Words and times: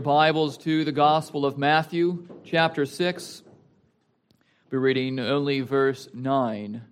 Bibles 0.00 0.56
to 0.58 0.82
the 0.84 0.92
Gospel 0.92 1.44
of 1.44 1.58
Matthew, 1.58 2.26
chapter 2.42 2.86
6. 2.86 3.42
We're 4.70 4.78
reading 4.78 5.20
only 5.20 5.60
verse 5.60 6.08
9. 6.14 6.82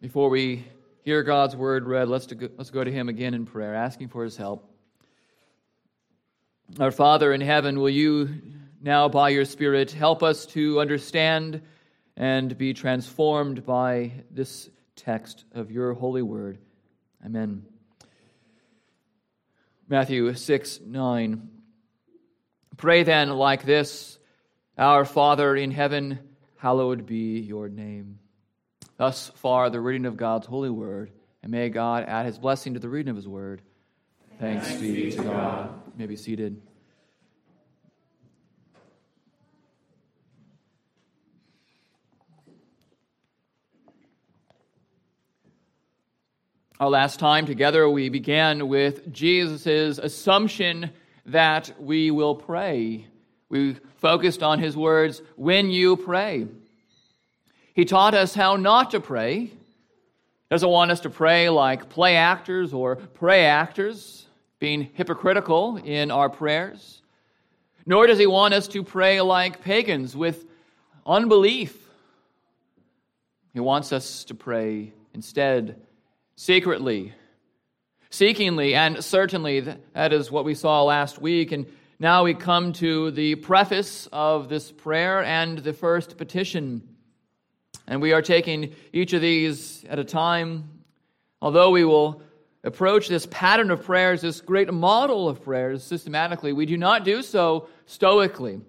Before 0.00 0.28
we 0.28 0.64
hear 1.02 1.24
God's 1.24 1.56
word 1.56 1.84
read, 1.84 2.08
let's, 2.08 2.26
go, 2.26 2.48
let's 2.56 2.70
go 2.70 2.84
to 2.84 2.92
Him 2.92 3.08
again 3.08 3.34
in 3.34 3.44
prayer, 3.44 3.74
asking 3.74 4.08
for 4.08 4.22
His 4.22 4.36
help. 4.36 4.72
Our 6.78 6.92
Father 6.92 7.32
in 7.32 7.40
heaven, 7.40 7.80
will 7.80 7.90
you 7.90 8.40
now, 8.80 9.08
by 9.08 9.30
your 9.30 9.44
Spirit, 9.44 9.90
help 9.90 10.22
us 10.22 10.46
to 10.46 10.80
understand 10.80 11.60
and 12.16 12.56
be 12.56 12.72
transformed 12.72 13.66
by 13.66 14.12
this 14.30 14.70
text 14.94 15.44
of 15.52 15.72
your 15.72 15.92
holy 15.92 16.22
word? 16.22 16.58
Amen. 17.24 17.64
Matthew 19.88 20.32
6 20.32 20.80
9. 20.86 21.55
Pray 22.76 23.04
then 23.04 23.30
like 23.30 23.64
this 23.64 24.18
Our 24.76 25.04
Father 25.04 25.56
in 25.56 25.70
heaven, 25.70 26.18
hallowed 26.56 27.06
be 27.06 27.40
your 27.40 27.68
name. 27.68 28.18
Thus 28.98 29.30
far, 29.36 29.70
the 29.70 29.80
reading 29.80 30.06
of 30.06 30.16
God's 30.16 30.46
holy 30.46 30.70
word, 30.70 31.10
and 31.42 31.52
may 31.52 31.68
God 31.70 32.04
add 32.06 32.26
his 32.26 32.38
blessing 32.38 32.74
to 32.74 32.80
the 32.80 32.88
reading 32.88 33.10
of 33.10 33.16
his 33.16 33.28
word. 33.28 33.62
Thanks, 34.38 34.66
Thanks 34.66 34.80
be 34.80 35.10
to 35.12 35.22
God. 35.22 35.70
You 35.86 35.92
may 35.96 36.06
be 36.06 36.16
seated. 36.16 36.60
Our 46.78 46.90
last 46.90 47.18
time 47.18 47.46
together, 47.46 47.88
we 47.88 48.10
began 48.10 48.68
with 48.68 49.10
Jesus' 49.10 49.96
assumption 49.96 50.90
that 51.26 51.72
we 51.80 52.10
will 52.10 52.34
pray. 52.34 53.06
We 53.48 53.76
focused 53.98 54.42
on 54.42 54.58
his 54.58 54.76
words, 54.76 55.22
when 55.36 55.70
you 55.70 55.96
pray. 55.96 56.46
He 57.74 57.84
taught 57.84 58.14
us 58.14 58.34
how 58.34 58.56
not 58.56 58.90
to 58.92 59.00
pray. 59.00 59.40
He 59.40 59.52
doesn't 60.50 60.68
want 60.68 60.90
us 60.90 61.00
to 61.00 61.10
pray 61.10 61.48
like 61.48 61.88
play 61.88 62.16
actors 62.16 62.72
or 62.72 62.96
pray 62.96 63.44
actors, 63.44 64.26
being 64.58 64.90
hypocritical 64.94 65.76
in 65.76 66.10
our 66.10 66.30
prayers. 66.30 67.02
Nor 67.84 68.06
does 68.06 68.18
he 68.18 68.26
want 68.26 68.54
us 68.54 68.66
to 68.68 68.82
pray 68.82 69.20
like 69.20 69.62
pagans 69.62 70.16
with 70.16 70.44
unbelief. 71.04 71.76
He 73.52 73.60
wants 73.60 73.92
us 73.92 74.24
to 74.24 74.34
pray 74.34 74.92
instead 75.14 75.80
secretly 76.36 77.14
seekingly 78.10 78.74
and 78.74 79.04
certainly. 79.04 79.60
That 79.94 80.12
is 80.12 80.30
what 80.30 80.44
we 80.44 80.54
saw 80.54 80.82
last 80.82 81.20
week. 81.20 81.52
And 81.52 81.66
now 81.98 82.24
we 82.24 82.34
come 82.34 82.72
to 82.74 83.10
the 83.10 83.36
preface 83.36 84.08
of 84.12 84.48
this 84.48 84.70
prayer 84.70 85.24
and 85.24 85.58
the 85.58 85.72
first 85.72 86.16
petition. 86.16 86.86
And 87.86 88.02
we 88.02 88.12
are 88.12 88.22
taking 88.22 88.74
each 88.92 89.12
of 89.12 89.20
these 89.20 89.84
at 89.88 89.98
a 89.98 90.04
time. 90.04 90.70
Although 91.40 91.70
we 91.70 91.84
will 91.84 92.22
approach 92.64 93.08
this 93.08 93.26
pattern 93.26 93.70
of 93.70 93.84
prayers, 93.84 94.22
this 94.22 94.40
great 94.40 94.72
model 94.72 95.28
of 95.28 95.42
prayers 95.42 95.84
systematically, 95.84 96.52
we 96.52 96.66
do 96.66 96.76
not 96.76 97.04
do 97.04 97.22
so 97.22 97.68
stoically. 97.86 98.60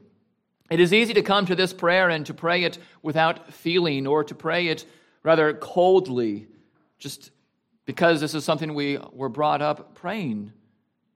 It 0.70 0.80
is 0.80 0.94
easy 0.94 1.14
to 1.14 1.22
come 1.22 1.46
to 1.46 1.56
this 1.56 1.74
prayer 1.74 2.10
and 2.10 2.26
to 2.26 2.34
pray 2.34 2.64
it 2.64 2.78
without 3.02 3.54
feeling 3.54 4.06
or 4.06 4.24
to 4.26 4.36
pray 4.36 4.68
it 4.68 4.86
rather 5.24 5.54
coldly, 5.54 6.48
just 7.00 7.32
because 7.88 8.20
this 8.20 8.36
is 8.36 8.44
something 8.44 8.76
we 8.76 9.00
were 9.14 9.30
brought 9.30 9.62
up 9.62 9.96
praying 9.96 10.52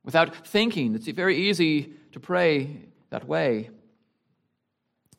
without 0.04 0.48
thinking. 0.48 0.96
It's 0.96 1.06
very 1.10 1.50
easy 1.50 1.94
to 2.14 2.20
pray 2.20 2.78
that 3.10 3.28
way. 3.28 3.70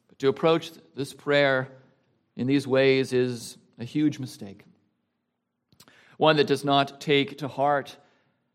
But 0.09 0.19
to 0.21 0.29
approach 0.29 0.73
this 0.97 1.13
prayer 1.13 1.69
in 2.37 2.47
these 2.47 2.67
ways 2.67 3.13
is 3.13 3.59
a 3.79 3.85
huge 3.85 4.19
mistake. 4.19 4.65
One 6.17 6.37
that 6.37 6.47
does 6.47 6.65
not 6.65 7.03
take 7.03 7.39
to 7.39 7.49
heart 7.49 7.99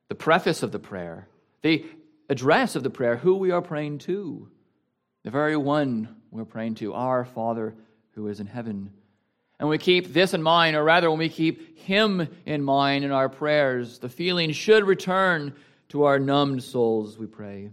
the 0.09 0.15
preface 0.15 0.63
of 0.63 0.71
the 0.71 0.79
prayer, 0.79 1.27
the 1.61 1.85
address 2.29 2.75
of 2.75 2.81
the 2.81 2.89
prayer, 2.89 3.15
who 3.15 3.35
we 3.35 3.51
are 3.51 3.61
praying 3.61 3.99
to, 3.99 4.49
the 5.23 5.29
very 5.29 5.55
one 5.55 6.15
we're 6.31 6.45
praying 6.45 6.75
to, 6.75 6.95
our 6.95 7.25
Father 7.25 7.75
who 8.15 8.27
is 8.27 8.39
in 8.39 8.47
heaven. 8.47 8.91
And 9.59 9.69
we 9.69 9.77
keep 9.77 10.13
this 10.13 10.33
in 10.33 10.43
mind, 10.43 10.75
or 10.75 10.83
rather, 10.83 11.09
when 11.09 11.19
we 11.19 11.29
keep 11.29 11.79
Him 11.79 12.27
in 12.45 12.63
mind 12.63 13.03
in 13.03 13.11
our 13.11 13.29
prayers, 13.29 13.99
the 13.99 14.09
feeling 14.09 14.51
should 14.51 14.83
return 14.83 15.53
to 15.89 16.03
our 16.03 16.19
numbed 16.19 16.63
souls, 16.63 17.17
we 17.17 17.27
pray. 17.27 17.71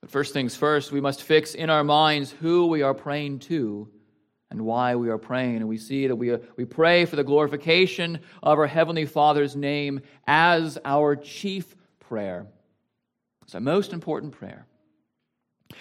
But 0.00 0.10
first 0.10 0.32
things 0.32 0.56
first, 0.56 0.92
we 0.92 1.00
must 1.00 1.22
fix 1.22 1.54
in 1.54 1.68
our 1.68 1.84
minds 1.84 2.30
who 2.30 2.66
we 2.66 2.82
are 2.82 2.94
praying 2.94 3.40
to 3.40 3.88
and 4.50 4.62
why 4.62 4.96
we 4.96 5.10
are 5.10 5.18
praying. 5.18 5.56
And 5.56 5.68
we 5.68 5.76
see 5.76 6.06
that 6.06 6.16
we, 6.16 6.32
uh, 6.32 6.38
we 6.56 6.64
pray 6.64 7.04
for 7.04 7.16
the 7.16 7.24
glorification 7.24 8.20
of 8.42 8.58
our 8.58 8.66
Heavenly 8.66 9.04
Father's 9.04 9.54
name 9.54 10.00
as 10.26 10.78
our 10.84 11.14
chief 11.16 11.76
prayer. 11.98 12.46
It's 13.42 13.54
our 13.54 13.60
most 13.60 13.92
important 13.92 14.32
prayer. 14.32 14.66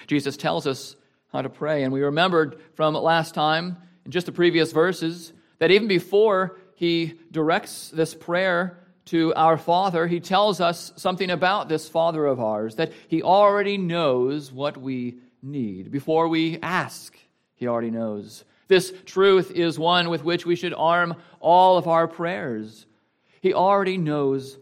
Jesus 0.07 0.37
tells 0.37 0.67
us 0.67 0.95
how 1.31 1.41
to 1.41 1.49
pray. 1.49 1.83
And 1.83 1.93
we 1.93 2.01
remembered 2.01 2.59
from 2.75 2.93
last 2.95 3.33
time 3.33 3.77
in 4.05 4.11
just 4.11 4.25
the 4.25 4.31
previous 4.31 4.71
verses 4.71 5.33
that 5.59 5.71
even 5.71 5.87
before 5.87 6.57
he 6.75 7.13
directs 7.31 7.89
this 7.89 8.15
prayer 8.15 8.77
to 9.05 9.33
our 9.33 9.57
Father, 9.57 10.07
he 10.07 10.19
tells 10.19 10.61
us 10.61 10.93
something 10.95 11.29
about 11.29 11.67
this 11.67 11.89
Father 11.89 12.25
of 12.25 12.39
ours, 12.39 12.75
that 12.75 12.93
he 13.07 13.21
already 13.21 13.77
knows 13.77 14.51
what 14.51 14.77
we 14.77 15.17
need. 15.41 15.91
Before 15.91 16.27
we 16.27 16.59
ask, 16.61 17.17
he 17.55 17.67
already 17.67 17.91
knows. 17.91 18.45
This 18.67 18.93
truth 19.05 19.51
is 19.51 19.79
one 19.79 20.09
with 20.09 20.23
which 20.23 20.45
we 20.45 20.55
should 20.55 20.73
arm 20.73 21.15
all 21.39 21.77
of 21.77 21.87
our 21.87 22.07
prayers. 22.07 22.85
He 23.41 23.53
already 23.53 23.97
knows 23.97 24.57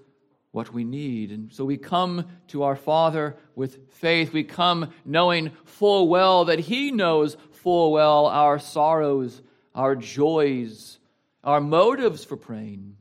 what 0.57 0.73
we 0.73 0.83
need. 0.83 1.29
And 1.31 1.53
so 1.53 1.63
we 1.63 1.77
come 1.77 2.25
to 2.47 2.63
our 2.63 2.75
Father 2.75 3.37
with 3.53 3.93
faith. 3.93 4.33
We 4.33 4.43
come 4.43 4.91
knowing 5.05 5.51
full 5.65 6.07
well 6.07 6.45
that 6.45 6.57
He 6.57 6.89
knows 6.89 7.37
full 7.51 7.91
well 7.91 8.25
our 8.25 8.57
sorrows, 8.57 9.39
our 9.75 9.95
joys, 9.95 10.97
our 11.43 11.61
motives 11.61 12.25
for 12.25 12.37
praying, 12.37 12.97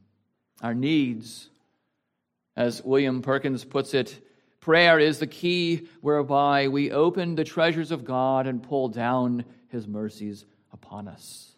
our 0.60 0.74
needs. 0.74 1.48
As 2.54 2.84
William 2.84 3.22
Perkins 3.22 3.64
puts 3.64 3.94
it, 3.94 4.20
prayer 4.60 4.98
is 4.98 5.18
the 5.18 5.26
key 5.26 5.88
whereby 6.02 6.68
we 6.68 6.90
open 6.90 7.36
the 7.36 7.44
treasures 7.44 7.90
of 7.90 8.04
God 8.04 8.46
and 8.46 8.62
pull 8.62 8.88
down 8.88 9.46
His 9.68 9.88
mercies 9.88 10.44
upon 10.74 11.08
us. 11.08 11.52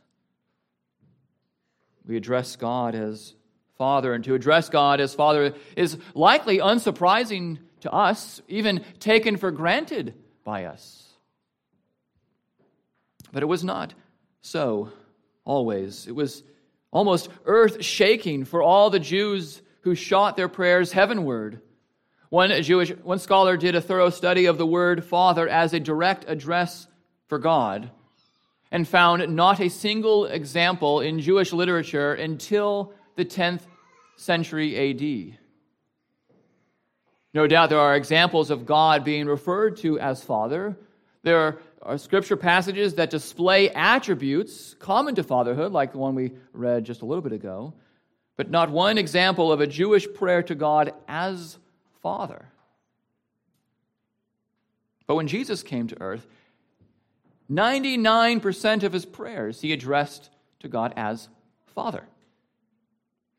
We 2.07 2.17
address 2.17 2.55
God 2.55 2.95
as 2.95 3.35
Father, 3.79 4.13
and 4.13 4.25
to 4.25 4.35
address 4.35 4.69
God 4.69 5.01
as 5.01 5.15
Father 5.15 5.55
is 5.77 5.97
likely 6.15 6.59
unsurprising 6.59 7.59
to 7.81 7.93
us, 7.93 8.43
even 8.49 8.85
taken 8.99 9.37
for 9.37 9.53
granted 9.53 10.15
by 10.45 10.65
us. 10.65 11.05
But 13.33 13.45
it 13.45 13.47
was 13.47 13.63
not 13.63 13.95
so 14.43 14.91
always. 15.45 16.09
It 16.09 16.15
was 16.15 16.43
almost 16.91 17.29
earth 17.45 17.85
shaking 17.85 18.45
for 18.45 18.63
all 18.63 18.91
the 18.91 18.99
Jews 18.99 19.63
who 19.83 19.95
shot 19.95 20.37
their 20.37 20.49
prayers 20.49 20.91
heavenward. 20.91 21.61
One 22.31 22.51
Jewish 22.63 22.91
one 22.91 23.21
scholar 23.21 23.57
did 23.57 23.77
a 23.77 23.81
thorough 23.81 24.11
study 24.11 24.47
of 24.47 24.59
the 24.59 24.67
word 24.67 25.05
father 25.05 25.49
as 25.49 25.73
a 25.73 25.81
direct 25.81 26.25
address 26.29 26.89
for 27.29 27.39
God 27.39 27.91
and 28.71 28.87
found 28.87 29.35
not 29.35 29.61
a 29.61 29.71
single 29.71 30.27
example 30.27 31.01
in 31.01 31.21
Jewish 31.21 31.53
literature 31.53 32.13
until 32.13 32.93
the 33.19 33.25
10th 33.25 33.63
century 34.17 34.77
AD. 34.91 35.39
No 37.35 37.49
doubt 37.49 37.69
there 37.69 37.81
are 37.81 37.97
examples 37.97 38.49
of 38.49 38.65
God 38.65 39.05
being 39.05 39.27
referred 39.27 39.77
to 39.79 39.99
as 39.99 40.23
Father. 40.23 40.79
There 41.25 41.59
are 41.83 41.99
scripture 41.99 42.37
passages 42.37 42.95
that 42.95 43.11
display 43.11 43.71
attributes 43.71 44.75
common 44.79 45.17
to 45.17 45.25
fatherhood, 45.25 45.73
like 45.73 45.91
the 45.91 45.99
one 45.99 46.15
we 46.15 46.31
read 46.53 46.85
just 46.85 47.03
a 47.03 47.07
little 47.07 47.21
bit 47.21 47.33
ago, 47.33 47.75
but 48.37 48.51
not 48.51 48.71
one 48.71 48.99
example 48.99 49.51
of 49.51 49.61
a 49.61 49.67
Jewish 49.67 50.07
prayer 50.15 50.45
to 50.45 50.55
God 50.55 50.95
as 51.09 51.59
Father. 52.01 52.47
But 55.09 55.17
when 55.17 55.27
Jesus 55.27 55.65
came 55.65 55.89
to 55.89 56.01
earth, 56.01 56.25
99% 57.51 58.85
of 58.85 58.93
his 58.93 59.05
prayers 59.05 59.61
he 59.61 59.73
addressed 59.73 60.31
to 60.61 60.69
God 60.69 60.95
as 60.97 61.29
Father. 61.75 62.05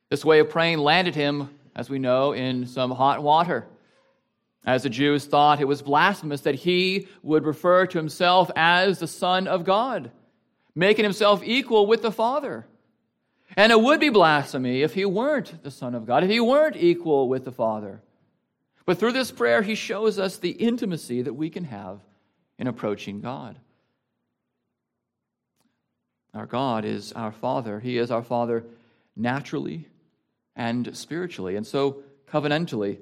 This 0.10 0.26
way 0.26 0.40
of 0.40 0.50
praying 0.50 0.80
landed 0.80 1.16
him, 1.16 1.50
as 1.76 1.90
we 1.90 2.00
know, 2.00 2.34
in 2.34 2.66
some 2.66 2.92
hot 2.92 3.22
water 3.22 3.68
as 4.66 4.84
the 4.84 4.90
Jews 4.90 5.26
thought 5.26 5.62
it 5.62 5.68
was 5.68 5.82
blasphemous 5.82 6.42
that 6.42 6.56
he 6.56 7.08
would 7.24 7.46
refer 7.46 7.86
to 7.88 7.98
himself 7.98 8.52
as 8.56 9.00
the 9.00 9.08
Son 9.08 9.48
of 9.48 9.64
God, 9.64 10.12
making 10.76 11.06
himself 11.06 11.42
equal 11.44 11.88
with 11.88 12.02
the 12.02 12.12
Father. 12.12 12.68
And 13.56 13.72
it 13.72 13.82
would 13.82 14.00
be 14.00 14.10
blasphemy 14.10 14.82
if 14.82 14.94
he 14.94 15.06
weren't 15.06 15.64
the 15.64 15.72
Son 15.72 15.96
of 15.96 16.06
God, 16.06 16.24
if 16.24 16.30
he 16.30 16.40
weren't 16.40 16.76
equal 16.76 17.28
with 17.28 17.46
the 17.46 17.52
Father. 17.52 18.02
But 18.86 18.98
through 19.00 19.14
this 19.14 19.32
prayer, 19.32 19.62
he 19.62 19.76
shows 19.76 20.20
us 20.20 20.38
the 20.38 20.52
intimacy 20.52 21.22
that 21.22 21.34
we 21.34 21.50
can 21.50 21.64
have 21.64 22.00
in 22.58 22.68
approaching 22.68 23.22
God. 23.22 23.58
Our 26.34 26.46
God 26.46 26.86
is 26.86 27.12
our 27.14 27.32
Father. 27.32 27.80
He 27.80 27.98
is 27.98 28.12
our 28.12 28.24
Father 28.24 28.66
naturally 29.16 29.88
and 30.60 30.96
spiritually, 30.96 31.56
and 31.56 31.66
so 31.66 32.04
covenantally. 32.30 33.00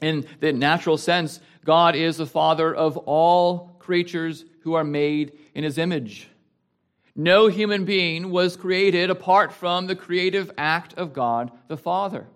In 0.00 0.26
the 0.40 0.54
natural 0.54 0.96
sense, 0.96 1.38
God 1.64 1.94
is 1.94 2.16
the 2.16 2.26
Father 2.26 2.74
of 2.74 2.96
all 2.96 3.76
creatures 3.78 4.44
who 4.62 4.72
are 4.72 4.82
made 4.82 5.38
in 5.54 5.64
His 5.64 5.76
image. 5.76 6.28
No 7.14 7.48
human 7.48 7.84
being 7.84 8.30
was 8.30 8.56
created 8.56 9.10
apart 9.10 9.52
from 9.52 9.86
the 9.86 9.94
creative 9.94 10.50
act 10.56 10.94
of 10.94 11.12
God 11.12 11.52
the 11.68 11.76
Father. 11.76 12.26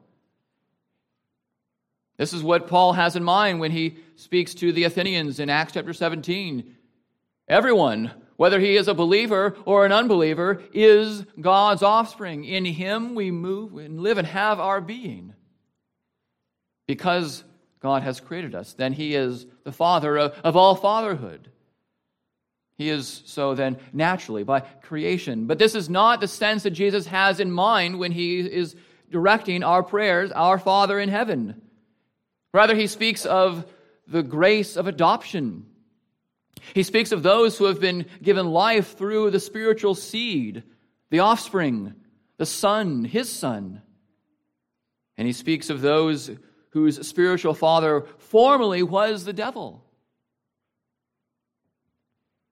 This 2.18 2.34
is 2.34 2.42
what 2.42 2.68
Paul 2.68 2.92
has 2.92 3.16
in 3.16 3.24
mind 3.24 3.60
when 3.60 3.70
he 3.70 3.96
speaks 4.16 4.52
to 4.56 4.72
the 4.72 4.84
Athenians 4.84 5.40
in 5.40 5.48
Acts 5.48 5.72
chapter 5.72 5.94
17. 5.94 6.76
Everyone, 7.48 8.10
whether 8.40 8.58
he 8.58 8.74
is 8.74 8.88
a 8.88 8.94
believer 8.94 9.54
or 9.66 9.84
an 9.84 9.92
unbeliever, 9.92 10.62
is 10.72 11.26
God's 11.38 11.82
offspring. 11.82 12.44
In 12.44 12.64
him 12.64 13.14
we 13.14 13.30
move 13.30 13.76
and 13.76 14.00
live 14.00 14.16
and 14.16 14.26
have 14.26 14.58
our 14.58 14.80
being. 14.80 15.34
Because 16.86 17.44
God 17.80 18.02
has 18.02 18.18
created 18.18 18.54
us, 18.54 18.72
then 18.72 18.94
he 18.94 19.14
is 19.14 19.44
the 19.64 19.72
father 19.72 20.16
of, 20.16 20.32
of 20.42 20.56
all 20.56 20.74
fatherhood. 20.74 21.50
He 22.78 22.88
is 22.88 23.22
so 23.26 23.54
then 23.54 23.76
naturally 23.92 24.42
by 24.42 24.60
creation. 24.60 25.46
But 25.46 25.58
this 25.58 25.74
is 25.74 25.90
not 25.90 26.22
the 26.22 26.26
sense 26.26 26.62
that 26.62 26.70
Jesus 26.70 27.04
has 27.08 27.40
in 27.40 27.52
mind 27.52 27.98
when 27.98 28.10
he 28.10 28.40
is 28.40 28.74
directing 29.10 29.62
our 29.62 29.82
prayers, 29.82 30.32
Our 30.32 30.58
Father 30.58 30.98
in 30.98 31.10
heaven. 31.10 31.60
Rather, 32.54 32.74
he 32.74 32.86
speaks 32.86 33.26
of 33.26 33.66
the 34.06 34.22
grace 34.22 34.78
of 34.78 34.86
adoption. 34.86 35.66
He 36.74 36.82
speaks 36.82 37.12
of 37.12 37.22
those 37.22 37.58
who 37.58 37.64
have 37.64 37.80
been 37.80 38.06
given 38.22 38.46
life 38.50 38.96
through 38.96 39.30
the 39.30 39.40
spiritual 39.40 39.94
seed, 39.94 40.62
the 41.10 41.20
offspring, 41.20 41.94
the 42.36 42.46
Son, 42.46 43.04
his 43.04 43.30
Son. 43.30 43.82
And 45.16 45.26
he 45.26 45.32
speaks 45.32 45.70
of 45.70 45.80
those 45.80 46.30
whose 46.70 47.06
spiritual 47.06 47.54
father 47.54 48.06
formerly 48.18 48.82
was 48.82 49.24
the 49.24 49.32
devil. 49.32 49.84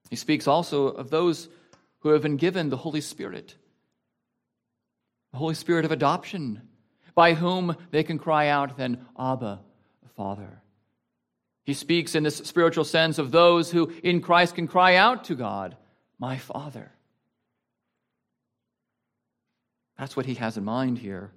He 0.09 0.15
speaks 0.15 0.47
also 0.47 0.87
of 0.87 1.09
those 1.09 1.49
who 1.99 2.09
have 2.09 2.21
been 2.21 2.37
given 2.37 2.69
the 2.69 2.77
Holy 2.77 3.01
Spirit, 3.01 3.55
the 5.31 5.37
Holy 5.37 5.55
Spirit 5.55 5.85
of 5.85 5.91
adoption, 5.91 6.61
by 7.15 7.33
whom 7.33 7.75
they 7.91 8.03
can 8.03 8.17
cry 8.17 8.47
out 8.47 8.77
then, 8.77 9.05
Abba, 9.17 9.61
Father. 10.15 10.61
He 11.69 11.75
speaks 11.75 12.15
in 12.15 12.23
this 12.23 12.37
spiritual 12.37 12.83
sense 12.83 13.19
of 13.19 13.29
those 13.29 13.69
who 13.69 13.93
in 14.01 14.21
Christ 14.21 14.55
can 14.55 14.67
cry 14.67 14.95
out 14.95 15.25
to 15.25 15.35
God, 15.35 15.77
My 16.17 16.35
Father. 16.35 16.91
That's 19.95 20.17
what 20.17 20.25
he 20.25 20.33
has 20.33 20.57
in 20.57 20.63
mind 20.63 20.97
here. 20.97 21.29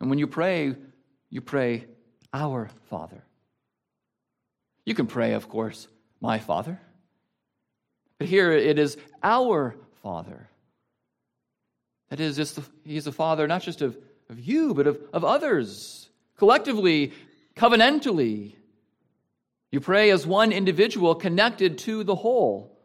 And 0.00 0.08
when 0.08 0.20
you 0.20 0.28
pray, 0.28 0.76
you 1.30 1.40
pray, 1.40 1.84
Our 2.32 2.70
Father. 2.88 3.24
You 4.84 4.94
can 4.94 5.08
pray, 5.08 5.32
of 5.32 5.48
course, 5.48 5.88
My 6.20 6.38
Father. 6.38 6.80
But 8.18 8.28
here 8.28 8.52
it 8.52 8.78
is 8.78 8.96
our 9.20 9.74
Father. 10.00 10.48
That 12.10 12.20
is, 12.20 12.36
He's 12.84 13.08
a 13.08 13.12
Father 13.12 13.48
not 13.48 13.62
just 13.62 13.82
of, 13.82 13.98
of 14.30 14.38
you, 14.38 14.74
but 14.74 14.86
of, 14.86 15.00
of 15.12 15.24
others. 15.24 16.08
Collectively, 16.36 17.12
covenantally. 17.56 18.54
You 19.74 19.80
pray 19.80 20.10
as 20.10 20.24
one 20.24 20.52
individual 20.52 21.16
connected 21.16 21.78
to 21.78 22.04
the 22.04 22.14
whole, 22.14 22.78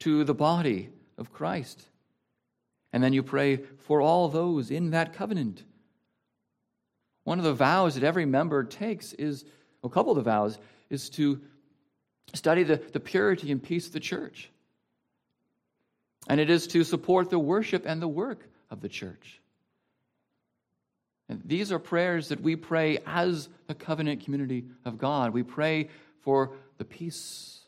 to 0.00 0.24
the 0.24 0.34
body 0.34 0.90
of 1.16 1.32
Christ. 1.32 1.80
And 2.92 3.04
then 3.04 3.12
you 3.12 3.22
pray 3.22 3.58
for 3.86 4.00
all 4.00 4.28
those 4.28 4.72
in 4.72 4.90
that 4.90 5.12
covenant. 5.12 5.62
One 7.22 7.38
of 7.38 7.44
the 7.44 7.54
vows 7.54 7.94
that 7.94 8.02
every 8.02 8.26
member 8.26 8.64
takes 8.64 9.12
is, 9.12 9.44
a 9.84 9.88
couple 9.88 10.10
of 10.10 10.16
the 10.16 10.28
vows, 10.28 10.58
is 10.90 11.08
to 11.10 11.40
study 12.34 12.64
the, 12.64 12.78
the 12.78 12.98
purity 12.98 13.52
and 13.52 13.62
peace 13.62 13.86
of 13.86 13.92
the 13.92 14.00
church. 14.00 14.50
And 16.26 16.40
it 16.40 16.50
is 16.50 16.66
to 16.66 16.82
support 16.82 17.30
the 17.30 17.38
worship 17.38 17.84
and 17.86 18.02
the 18.02 18.08
work 18.08 18.48
of 18.72 18.80
the 18.80 18.88
church. 18.88 19.40
These 21.44 21.72
are 21.72 21.78
prayers 21.78 22.28
that 22.28 22.40
we 22.40 22.56
pray 22.56 22.98
as 23.06 23.48
the 23.66 23.74
covenant 23.74 24.24
community 24.24 24.64
of 24.84 24.98
God. 24.98 25.32
We 25.32 25.42
pray 25.42 25.88
for 26.20 26.52
the 26.78 26.84
peace 26.84 27.60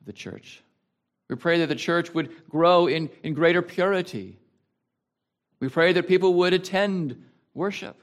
of 0.00 0.06
the 0.06 0.12
church. 0.12 0.62
We 1.28 1.36
pray 1.36 1.58
that 1.60 1.68
the 1.68 1.74
church 1.74 2.12
would 2.14 2.30
grow 2.48 2.86
in, 2.86 3.10
in 3.22 3.34
greater 3.34 3.62
purity. 3.62 4.38
We 5.60 5.68
pray 5.68 5.92
that 5.92 6.08
people 6.08 6.34
would 6.34 6.54
attend 6.54 7.22
worship, 7.54 8.00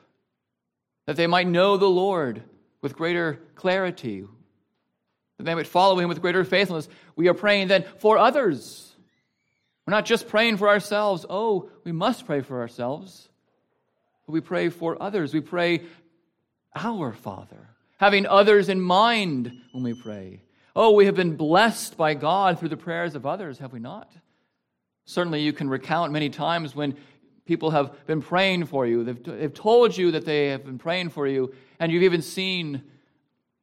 that 1.06 1.16
they 1.16 1.28
might 1.28 1.48
know 1.48 1.78
the 1.78 1.90
Lord 1.90 2.44
with 2.82 2.96
greater 2.96 3.40
clarity, 3.56 4.26
that 5.38 5.44
they 5.44 5.56
might 5.56 5.68
follow 5.68 6.00
him 6.00 6.10
with 6.10 6.22
greater 6.22 6.44
faithfulness. 6.44 6.88
We 7.16 7.28
are 7.28 7.34
praying 7.34 7.70
then 7.70 7.86
for 7.98 8.18
others. 8.18 8.94
We're 9.86 9.94
not 9.94 10.06
just 10.06 10.28
praying 10.28 10.58
for 10.58 10.68
ourselves. 10.68 11.26
Oh, 11.30 11.70
we 11.84 11.92
must 11.92 12.26
pray 12.26 12.42
for 12.42 12.62
ourselves. 12.62 13.30
We 14.28 14.42
pray 14.42 14.70
for 14.70 15.02
others. 15.02 15.34
We 15.34 15.42
pray, 15.42 15.82
Our 16.76 17.14
Father, 17.14 17.70
having 17.98 18.26
others 18.26 18.70
in 18.70 18.82
mind 18.82 19.52
when 19.72 19.84
we 19.84 19.94
pray. 19.94 20.42
Oh, 20.76 20.92
we 20.92 21.06
have 21.06 21.16
been 21.16 21.36
blessed 21.36 21.96
by 21.96 22.16
God 22.16 22.60
through 22.60 22.70
the 22.70 22.78
prayers 22.78 23.16
of 23.16 23.26
others, 23.26 23.60
have 23.60 23.72
we 23.72 23.80
not? 23.80 24.12
Certainly, 25.06 25.42
you 25.42 25.54
can 25.54 25.70
recount 25.70 26.12
many 26.12 26.30
times 26.30 26.76
when 26.76 26.98
people 27.46 27.72
have 27.72 28.06
been 28.08 28.22
praying 28.22 28.66
for 28.66 28.86
you. 28.86 29.04
They've, 29.04 29.24
they've 29.24 29.54
told 29.54 29.96
you 29.96 30.12
that 30.12 30.26
they 30.26 30.48
have 30.48 30.66
been 30.66 30.80
praying 30.80 31.10
for 31.10 31.28
you, 31.28 31.54
and 31.80 31.92
you've 31.92 32.04
even 32.04 32.22
seen 32.22 32.82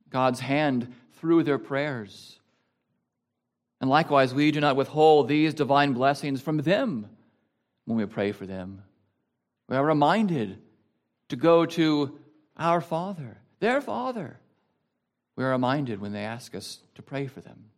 God's 0.08 0.40
hand 0.40 0.94
through 1.14 1.42
their 1.42 1.58
prayers. 1.58 2.38
And 3.80 3.90
likewise, 3.90 4.32
we 4.32 4.52
do 4.52 4.60
not 4.60 4.76
withhold 4.76 5.26
these 5.26 5.54
divine 5.54 5.92
blessings 5.92 6.40
from 6.40 6.58
them 6.58 7.08
when 7.84 7.98
we 7.98 8.06
pray 8.06 8.30
for 8.30 8.46
them. 8.46 8.84
We 9.72 9.78
are 9.78 9.86
reminded 9.86 10.58
to 11.30 11.36
go 11.36 11.64
to 11.64 12.18
our 12.58 12.82
Father, 12.82 13.38
their 13.58 13.80
Father. 13.80 14.38
We 15.34 15.44
are 15.44 15.50
reminded 15.50 15.98
when 15.98 16.12
they 16.12 16.24
ask 16.24 16.54
us 16.54 16.78
to 16.96 17.02
pray 17.02 17.26
for 17.26 17.40
them. 17.40 17.70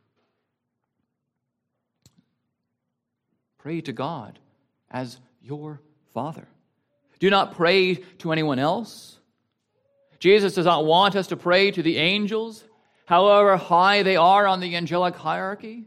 Pray 3.59 3.81
to 3.83 3.93
God 3.93 4.41
as 4.91 5.21
your 5.41 5.81
Father. 6.13 6.49
Do 7.21 7.31
not 7.31 7.55
pray 7.55 7.95
to 7.95 8.33
anyone 8.33 8.59
else. 8.59 9.21
Jesus 10.19 10.55
does 10.55 10.67
not 10.67 10.85
want 10.85 11.15
us 11.15 11.29
to 11.29 11.37
pray 11.37 11.71
to 11.71 11.81
the 11.81 11.99
angels, 11.99 12.65
however 13.07 13.57
high 13.57 14.03
they 14.03 14.17
are 14.17 14.49
on 14.49 14.59
the 14.59 14.75
angelic 14.75 15.15
hierarchy. 15.15 15.85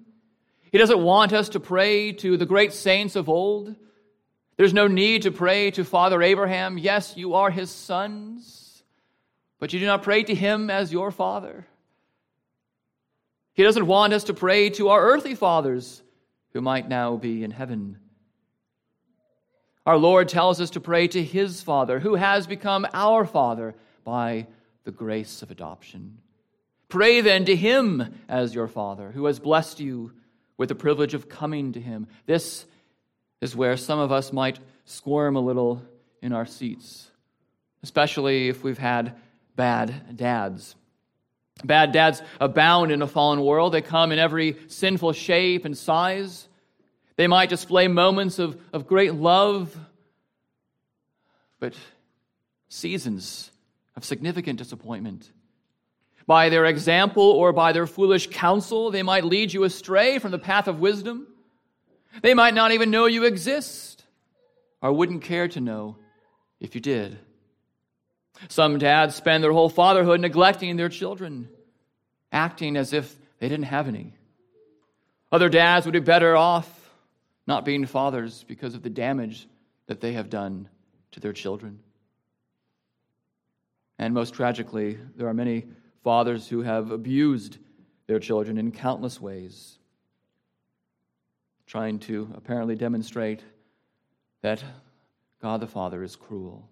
He 0.72 0.78
doesn't 0.78 1.04
want 1.04 1.34
us 1.34 1.50
to 1.50 1.60
pray 1.60 2.14
to 2.14 2.38
the 2.38 2.46
great 2.46 2.72
saints 2.72 3.18
of 3.18 3.28
old 3.28 3.76
there's 4.58 4.74
no 4.74 4.88
need 4.88 5.22
to 5.22 5.32
pray 5.32 5.72
to 5.72 5.86
Father 5.86 6.22
Abraham. 6.22 6.78
Yes, 6.78 7.16
you 7.16 7.36
are 7.36 7.52
his 7.52 7.70
sons, 7.70 8.84
but 9.60 9.72
you 9.72 9.80
do 9.80 9.86
not 9.86 10.04
pray 10.04 10.24
to 10.24 10.36
him 10.36 10.70
as 10.70 10.92
your 10.92 11.12
father. 11.12 11.66
He 13.54 13.64
doesn't 13.64 13.88
want 13.88 14.14
us 14.14 14.26
to 14.26 14.34
pray 14.34 14.70
to 14.72 14.90
our 14.90 15.02
earthly 15.02 15.36
fathers 15.36 16.02
who 16.54 16.62
might 16.62 16.90
now 16.90 17.16
be 17.16 17.44
in 17.44 17.52
heaven. 17.52 18.00
Our 19.86 19.98
Lord 19.98 20.28
tells 20.28 20.60
us 20.60 20.72
to 20.72 20.80
pray 20.80 21.08
to 21.08 21.24
his 21.24 21.62
Father, 21.62 22.00
who 22.00 22.16
has 22.16 22.46
become 22.46 22.86
our 22.94 23.26
Father 23.26 23.74
by 24.04 24.48
the 24.84 24.92
grace 24.92 25.42
of 25.42 25.50
adoption. 25.52 26.18
Pray 26.90 27.22
then 27.22 27.46
to 27.46 27.56
him 27.56 28.16
as 28.28 28.54
your 28.54 28.68
Father, 28.68 29.12
who 29.12 29.26
has 29.26 29.40
blessed 29.40 29.80
you 29.80 30.12
with 30.58 30.70
the 30.70 30.76
privilege 30.76 31.14
of 31.14 31.30
coming 31.30 31.74
to 31.74 31.82
him. 31.82 32.08
This 32.26 32.66
is 33.42 33.56
where 33.56 33.78
some 33.78 34.00
of 34.00 34.12
us 34.12 34.34
might 34.34 34.60
squirm 34.86 35.36
a 35.36 35.42
little 35.42 35.84
in 36.22 36.34
our 36.34 36.46
seats, 36.46 37.10
especially 37.84 38.50
if 38.50 38.64
we've 38.64 38.78
had 38.78 39.16
bad 39.56 40.18
dads. 40.18 40.76
Bad 41.64 41.92
dads 41.92 42.22
abound 42.40 42.92
in 42.92 43.02
a 43.02 43.08
fallen 43.08 43.42
world. 43.42 43.74
They 43.74 43.82
come 43.82 44.12
in 44.12 44.20
every 44.20 44.58
sinful 44.68 45.14
shape 45.14 45.66
and 45.66 45.78
size. 45.78 46.48
They 47.16 47.28
might 47.28 47.50
display 47.50 47.88
moments 47.88 48.38
of, 48.38 48.60
of 48.72 48.88
great 48.88 49.16
love, 49.16 49.76
but 51.60 51.74
seasons 52.70 53.50
of 53.96 54.06
significant 54.06 54.60
disappointment. 54.60 55.32
By 56.28 56.50
their 56.50 56.66
example 56.66 57.24
or 57.24 57.54
by 57.54 57.72
their 57.72 57.88
foolish 57.88 58.28
counsel, 58.28 58.92
they 58.92 59.02
might 59.02 59.24
lead 59.24 59.54
you 59.54 59.64
astray 59.64 60.20
from 60.20 60.32
the 60.32 60.38
path 60.38 60.68
of 60.68 60.80
wisdom. 60.80 61.28
They 62.22 62.34
might 62.34 62.54
not 62.54 62.72
even 62.72 62.92
know 62.92 63.06
you 63.06 63.26
exist 63.26 64.04
or 64.82 64.92
wouldn't 64.92 65.24
care 65.24 65.48
to 65.50 65.62
know 65.62 65.98
if 66.60 66.76
you 66.76 66.82
did. 66.82 67.18
Some 68.50 68.78
dads 68.78 69.16
spend 69.16 69.44
their 69.44 69.52
whole 69.52 69.70
fatherhood 69.70 70.22
neglecting 70.22 70.76
their 70.78 70.90
children, 70.90 71.50
acting 72.32 72.78
as 72.78 72.94
if 72.94 73.16
they 73.40 73.50
didn't 73.50 73.66
have 73.66 73.88
any. 73.88 74.14
Other 75.32 75.50
dads 75.50 75.86
would 75.86 75.94
be 75.94 76.00
better 76.00 76.36
off 76.36 76.68
not 77.46 77.66
being 77.66 77.86
fathers 77.86 78.44
because 78.48 78.76
of 78.76 78.84
the 78.84 78.90
damage 78.90 79.48
that 79.88 80.02
they 80.02 80.14
have 80.14 80.30
done 80.30 80.68
to 81.12 81.20
their 81.20 81.34
children. 81.34 81.80
And 83.98 84.14
most 84.14 84.34
tragically, 84.34 84.98
there 85.16 85.28
are 85.28 85.34
many 85.34 85.66
fathers 86.04 86.48
who 86.48 86.62
have 86.62 86.92
abused 86.92 87.58
their 88.06 88.20
children 88.20 88.58
in 88.58 88.72
countless 88.72 89.20
ways, 89.20 89.80
trying 91.68 92.00
to 92.00 92.34
apparently 92.36 92.76
demonstrate 92.76 93.42
that 94.42 94.64
God 95.42 95.60
the 95.60 95.68
Father 95.68 96.02
is 96.02 96.16
cruel. 96.16 96.68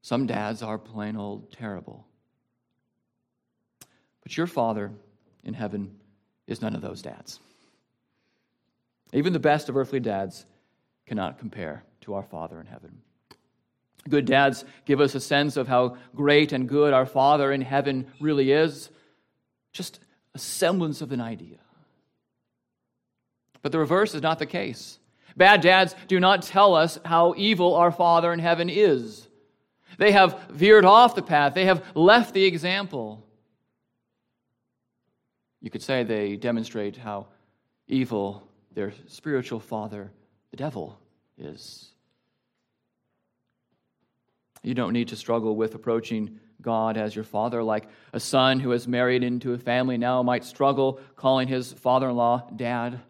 Some 0.00 0.26
dads 0.26 0.62
are 0.62 0.78
plain 0.78 1.16
old 1.16 1.52
terrible. 1.52 2.06
But 4.22 4.36
your 4.36 4.46
Father 4.46 4.92
in 5.44 5.54
heaven 5.54 5.96
is 6.46 6.62
none 6.62 6.74
of 6.74 6.82
those 6.82 7.02
dads. 7.02 7.40
Even 9.12 9.32
the 9.32 9.38
best 9.38 9.68
of 9.68 9.76
earthly 9.76 10.00
dads 10.00 10.46
cannot 11.06 11.38
compare 11.38 11.84
to 12.02 12.14
our 12.14 12.22
Father 12.22 12.60
in 12.60 12.66
heaven. 12.66 13.02
Good 14.08 14.24
dads 14.24 14.64
give 14.86 15.00
us 15.00 15.14
a 15.14 15.20
sense 15.20 15.56
of 15.56 15.68
how 15.68 15.96
great 16.14 16.52
and 16.52 16.68
good 16.68 16.92
our 16.92 17.06
Father 17.06 17.52
in 17.52 17.60
heaven 17.60 18.06
really 18.20 18.50
is, 18.50 18.90
just 19.72 20.00
a 20.34 20.38
semblance 20.38 21.02
of 21.02 21.12
an 21.12 21.20
idea. 21.20 21.58
But 23.62 23.72
the 23.72 23.78
reverse 23.78 24.14
is 24.14 24.22
not 24.22 24.38
the 24.38 24.46
case. 24.46 24.98
Bad 25.36 25.60
dads 25.60 25.94
do 26.08 26.20
not 26.20 26.42
tell 26.42 26.74
us 26.74 26.98
how 27.04 27.34
evil 27.36 27.74
our 27.74 27.90
Father 27.92 28.32
in 28.32 28.38
heaven 28.38 28.68
is. 28.68 29.28
They 29.98 30.12
have 30.12 30.38
veered 30.50 30.84
off 30.84 31.14
the 31.14 31.22
path, 31.22 31.54
they 31.54 31.66
have 31.66 31.84
left 31.94 32.34
the 32.34 32.44
example. 32.44 33.26
You 35.60 35.70
could 35.70 35.82
say 35.82 36.02
they 36.02 36.36
demonstrate 36.36 36.96
how 36.96 37.28
evil 37.86 38.48
their 38.72 38.92
spiritual 39.06 39.60
father, 39.60 40.10
the 40.50 40.56
devil, 40.56 40.98
is. 41.38 41.90
You 44.62 44.74
don't 44.74 44.92
need 44.92 45.08
to 45.08 45.16
struggle 45.16 45.54
with 45.54 45.74
approaching 45.74 46.40
God 46.60 46.96
as 46.96 47.14
your 47.14 47.24
father, 47.24 47.62
like 47.62 47.88
a 48.12 48.20
son 48.20 48.60
who 48.60 48.70
has 48.70 48.86
married 48.88 49.22
into 49.22 49.52
a 49.52 49.58
family 49.58 49.98
now 49.98 50.22
might 50.22 50.44
struggle 50.44 51.00
calling 51.16 51.48
his 51.48 51.72
father 51.72 52.08
in 52.08 52.16
law 52.16 52.48
dad. 52.54 53.00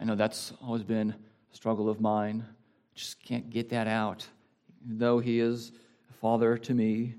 I 0.00 0.04
know 0.04 0.16
that's 0.16 0.52
always 0.62 0.82
been 0.82 1.10
a 1.10 1.56
struggle 1.56 1.88
of 1.88 2.00
mine. 2.00 2.44
Just 2.94 3.22
can't 3.22 3.50
get 3.50 3.70
that 3.70 3.86
out. 3.86 4.26
Though 4.84 5.18
he 5.18 5.40
is 5.40 5.72
a 6.10 6.12
father 6.14 6.58
to 6.58 6.74
me, 6.74 7.14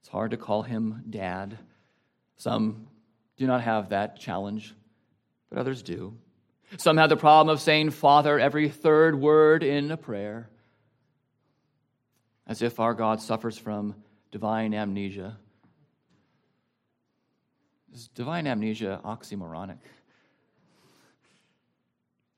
it's 0.00 0.08
hard 0.08 0.32
to 0.32 0.36
call 0.36 0.62
him 0.62 1.04
dad. 1.08 1.58
Some 2.36 2.88
do 3.36 3.46
not 3.46 3.62
have 3.62 3.90
that 3.90 4.18
challenge, 4.18 4.74
but 5.48 5.58
others 5.58 5.82
do. 5.82 6.14
Some 6.78 6.96
have 6.96 7.10
the 7.10 7.16
problem 7.16 7.52
of 7.52 7.60
saying 7.60 7.90
Father 7.90 8.40
every 8.40 8.68
third 8.68 9.20
word 9.20 9.62
in 9.62 9.90
a 9.90 9.96
prayer, 9.96 10.48
as 12.46 12.62
if 12.62 12.80
our 12.80 12.94
God 12.94 13.20
suffers 13.20 13.58
from 13.58 13.94
divine 14.30 14.72
amnesia. 14.74 15.36
Is 17.92 18.08
divine 18.08 18.46
amnesia 18.46 19.00
oxymoronic? 19.04 19.78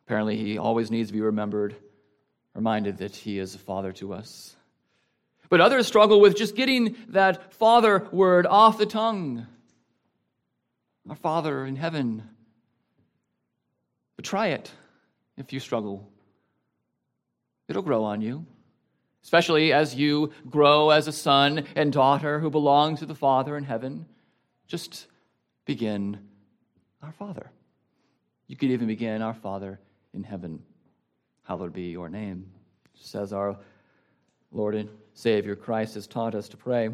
Apparently, 0.06 0.36
he 0.36 0.58
always 0.58 0.90
needs 0.90 1.08
to 1.08 1.14
be 1.14 1.22
remembered, 1.22 1.76
reminded 2.54 2.98
that 2.98 3.16
he 3.16 3.38
is 3.38 3.54
a 3.54 3.58
father 3.58 3.92
to 3.92 4.12
us. 4.12 4.54
But 5.48 5.60
others 5.60 5.86
struggle 5.86 6.20
with 6.20 6.36
just 6.36 6.56
getting 6.56 6.96
that 7.08 7.54
father 7.54 8.08
word 8.12 8.46
off 8.46 8.76
the 8.76 8.86
tongue. 8.86 9.46
Our 11.08 11.16
Father 11.16 11.66
in 11.66 11.76
heaven. 11.76 12.22
But 14.16 14.24
try 14.24 14.48
it 14.48 14.70
if 15.36 15.52
you 15.52 15.60
struggle. 15.60 16.08
It'll 17.68 17.82
grow 17.82 18.04
on 18.04 18.22
you, 18.22 18.46
especially 19.22 19.72
as 19.72 19.94
you 19.94 20.32
grow 20.48 20.90
as 20.90 21.06
a 21.06 21.12
son 21.12 21.66
and 21.76 21.92
daughter 21.92 22.40
who 22.40 22.50
belong 22.50 22.96
to 22.98 23.06
the 23.06 23.14
Father 23.14 23.56
in 23.56 23.64
heaven. 23.64 24.06
Just 24.66 25.06
begin, 25.66 26.18
Our 27.02 27.12
Father. 27.12 27.50
You 28.46 28.56
could 28.56 28.70
even 28.70 28.86
begin, 28.86 29.20
Our 29.20 29.34
Father 29.34 29.78
in 30.14 30.22
heaven. 30.22 30.62
Hallowed 31.42 31.72
be 31.72 31.90
your 31.90 32.08
name. 32.08 32.50
Just 32.96 33.14
as 33.14 33.32
our 33.32 33.56
Lord 34.52 34.74
and 34.74 34.88
Savior 35.14 35.56
Christ 35.56 35.94
has 35.94 36.06
taught 36.06 36.34
us 36.34 36.48
to 36.50 36.56
pray. 36.56 36.90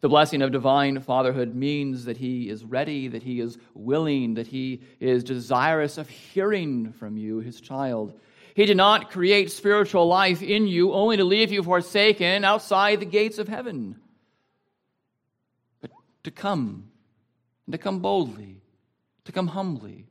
The 0.00 0.08
blessing 0.08 0.42
of 0.42 0.50
divine 0.50 1.00
fatherhood 1.00 1.54
means 1.54 2.06
that 2.06 2.16
he 2.16 2.48
is 2.48 2.64
ready, 2.64 3.06
that 3.06 3.22
he 3.22 3.38
is 3.38 3.56
willing, 3.74 4.34
that 4.34 4.48
he 4.48 4.82
is 4.98 5.22
desirous 5.22 5.96
of 5.96 6.08
hearing 6.08 6.92
from 6.92 7.16
you, 7.16 7.38
his 7.38 7.60
child. 7.60 8.18
He 8.54 8.66
did 8.66 8.76
not 8.76 9.10
create 9.10 9.52
spiritual 9.52 10.08
life 10.08 10.42
in 10.42 10.66
you 10.66 10.92
only 10.92 11.16
to 11.18 11.24
leave 11.24 11.52
you 11.52 11.62
forsaken 11.62 12.44
outside 12.44 12.98
the 12.98 13.06
gates 13.06 13.38
of 13.38 13.46
heaven, 13.46 13.96
but 15.80 15.92
to 16.24 16.32
come, 16.32 16.88
and 17.66 17.72
to 17.72 17.78
come 17.78 18.00
boldly, 18.00 18.60
to 19.24 19.32
come 19.32 19.46
humbly. 19.46 20.06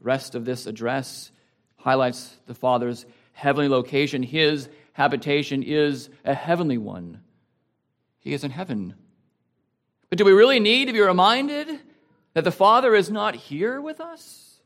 The 0.00 0.04
rest 0.04 0.34
of 0.34 0.44
this 0.44 0.66
address 0.66 1.30
highlights 1.76 2.36
the 2.46 2.54
Father's 2.54 3.06
heavenly 3.32 3.68
location, 3.68 4.22
his 4.22 4.68
habitation 4.92 5.62
is 5.62 6.10
a 6.24 6.34
heavenly 6.34 6.78
one. 6.78 7.22
He 8.18 8.34
is 8.34 8.44
in 8.44 8.50
heaven. 8.50 8.94
But 10.08 10.18
do 10.18 10.24
we 10.24 10.32
really 10.32 10.60
need 10.60 10.86
to 10.86 10.92
be 10.92 11.00
reminded 11.00 11.68
that 12.34 12.44
the 12.44 12.52
Father 12.52 12.94
is 12.94 13.10
not 13.10 13.34
here 13.34 13.80
with 13.80 14.00
us? 14.00 14.60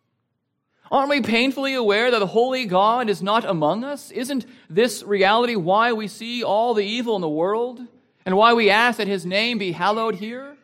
Aren't 0.91 1.11
we 1.11 1.23
painfully 1.23 1.75
aware 1.75 2.11
that 2.11 2.19
the 2.19 2.27
holy 2.27 2.67
God 2.67 3.09
is 3.09 3.23
not 3.23 3.45
among 3.45 3.85
us? 3.85 4.11
Isn't 4.11 4.47
this 4.69 5.03
reality 5.03 5.57
why 5.57 5.93
we 5.93 6.09
see 6.09 6.45
all 6.45 6.75
the 6.75 6.85
evil 6.85 7.17
in 7.17 7.23
the 7.23 7.29
world 7.29 7.81
and 8.27 8.37
why 8.37 8.53
we 8.53 8.71
ask 8.71 8.99
that 8.99 9.09
his 9.09 9.25
name 9.25 9.59
be 9.59 9.73
hallowed 9.73 10.17
here? 10.17 10.57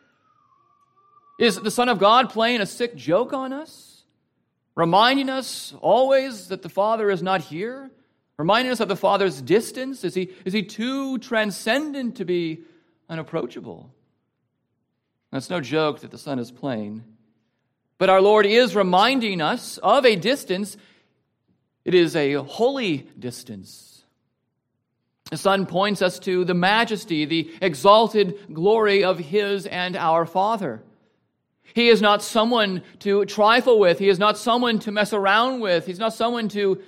Is 1.39 1.55
the 1.59 1.71
Son 1.71 1.89
of 1.89 1.99
God 1.99 2.29
playing 2.29 2.61
a 2.61 2.65
sick 2.65 2.95
joke 2.95 3.33
on 3.33 3.51
us? 3.51 3.90
Reminding 4.81 5.29
us 5.29 5.75
always 5.79 6.47
that 6.47 6.63
the 6.63 6.69
Father 6.69 7.11
is 7.11 7.21
not 7.21 7.41
here? 7.41 7.91
reminding 8.37 8.71
us 8.71 8.79
of 8.79 8.87
the 8.87 8.95
Father's 8.95 9.39
distance? 9.39 10.03
Is 10.03 10.15
he, 10.15 10.31
is 10.45 10.53
he 10.53 10.63
too 10.63 11.19
transcendent 11.19 12.15
to 12.15 12.25
be 12.25 12.61
unapproachable? 13.07 13.93
That's 15.31 15.51
no 15.51 15.61
joke 15.61 15.99
that 15.99 16.09
the 16.09 16.17
Son 16.17 16.39
is 16.39 16.49
playing. 16.49 17.03
But 17.99 18.09
our 18.09 18.21
Lord 18.21 18.47
is 18.47 18.75
reminding 18.75 19.39
us 19.39 19.77
of 19.77 20.03
a 20.03 20.15
distance. 20.15 20.75
It 21.85 21.93
is 21.93 22.15
a 22.15 22.33
holy 22.33 23.07
distance. 23.19 24.03
The 25.29 25.37
Son 25.37 25.67
points 25.67 26.01
us 26.01 26.17
to 26.21 26.43
the 26.43 26.55
majesty, 26.55 27.25
the 27.25 27.53
exalted 27.61 28.51
glory 28.51 29.03
of 29.03 29.19
His 29.19 29.67
and 29.67 29.95
our 29.95 30.25
Father. 30.25 30.81
He 31.73 31.89
is 31.89 32.01
not 32.01 32.21
someone 32.21 32.83
to 32.99 33.25
trifle 33.25 33.79
with. 33.79 33.99
He 33.99 34.09
is 34.09 34.19
not 34.19 34.37
someone 34.37 34.79
to 34.79 34.91
mess 34.91 35.13
around 35.13 35.59
with. 35.61 35.85
He's 35.85 35.99
not 35.99 36.13
someone 36.13 36.49
to 36.49 36.81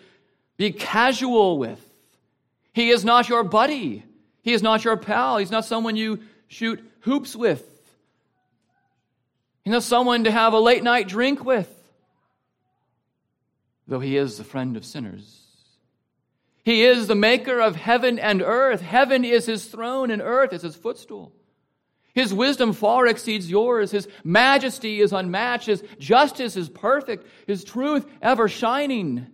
be 0.57 0.71
casual 0.71 1.57
with. 1.57 1.79
He 2.73 2.89
is 2.89 3.05
not 3.05 3.29
your 3.29 3.43
buddy. 3.43 4.03
He 4.41 4.53
is 4.53 4.61
not 4.61 4.83
your 4.83 4.97
pal. 4.97 5.37
He's 5.37 5.51
not 5.51 5.65
someone 5.65 5.95
you 5.95 6.19
shoot 6.47 6.83
hoops 7.01 7.35
with. 7.35 7.63
He's 9.63 9.71
not 9.71 9.83
someone 9.83 10.25
to 10.25 10.31
have 10.31 10.53
a 10.53 10.59
late 10.59 10.83
night 10.83 11.07
drink 11.07 11.45
with, 11.45 11.73
though 13.87 14.01
he 14.01 14.17
is 14.17 14.37
the 14.37 14.43
friend 14.43 14.75
of 14.75 14.83
sinners. 14.83 15.39
He 16.65 16.83
is 16.83 17.07
the 17.07 17.15
maker 17.15 17.59
of 17.59 17.75
heaven 17.75 18.19
and 18.19 18.41
earth. 18.41 18.81
Heaven 18.81 19.23
is 19.23 19.45
his 19.45 19.65
throne, 19.65 20.11
and 20.11 20.21
earth 20.21 20.51
is 20.51 20.61
his 20.61 20.75
footstool. 20.75 21.33
His 22.13 22.33
wisdom 22.33 22.73
far 22.73 23.07
exceeds 23.07 23.49
yours. 23.49 23.91
His 23.91 24.07
majesty 24.23 25.01
is 25.01 25.13
unmatched. 25.13 25.65
His 25.65 25.83
justice 25.97 26.55
is 26.55 26.69
perfect. 26.69 27.25
His 27.47 27.63
truth 27.63 28.05
ever 28.21 28.47
shining 28.47 29.27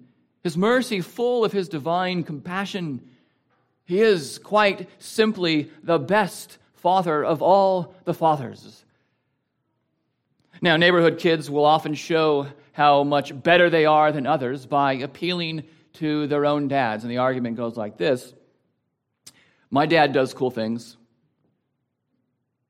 his 0.44 0.58
mercy 0.58 1.02
full 1.02 1.44
of 1.44 1.52
his 1.52 1.68
divine 1.68 2.24
compassion. 2.24 3.02
He 3.86 4.00
is 4.00 4.40
quite 4.40 4.90
simply 5.00 5.70
the 5.84 6.00
best 6.00 6.58
father 6.76 7.24
of 7.24 7.42
all 7.42 7.96
the 8.06 8.14
fathers. 8.14 8.86
Now, 10.62 10.78
neighborhood 10.78 11.20
kids 11.20 11.50
will 11.50 11.66
often 11.66 11.94
show 11.94 12.48
how 12.72 13.04
much 13.04 13.42
better 13.44 13.70
they 13.70 13.86
are 13.86 14.12
than 14.12 14.26
others 14.26 14.66
by 14.66 14.94
appealing 14.94 15.64
to 15.94 16.28
their 16.28 16.46
own 16.46 16.68
dads. 16.68 17.04
And 17.04 17.12
the 17.12 17.18
argument 17.18 17.58
goes 17.58 17.76
like 17.76 17.98
this 17.98 18.34
My 19.70 19.86
dad 19.86 20.14
does 20.14 20.34
cool 20.34 20.52
things. 20.52 20.96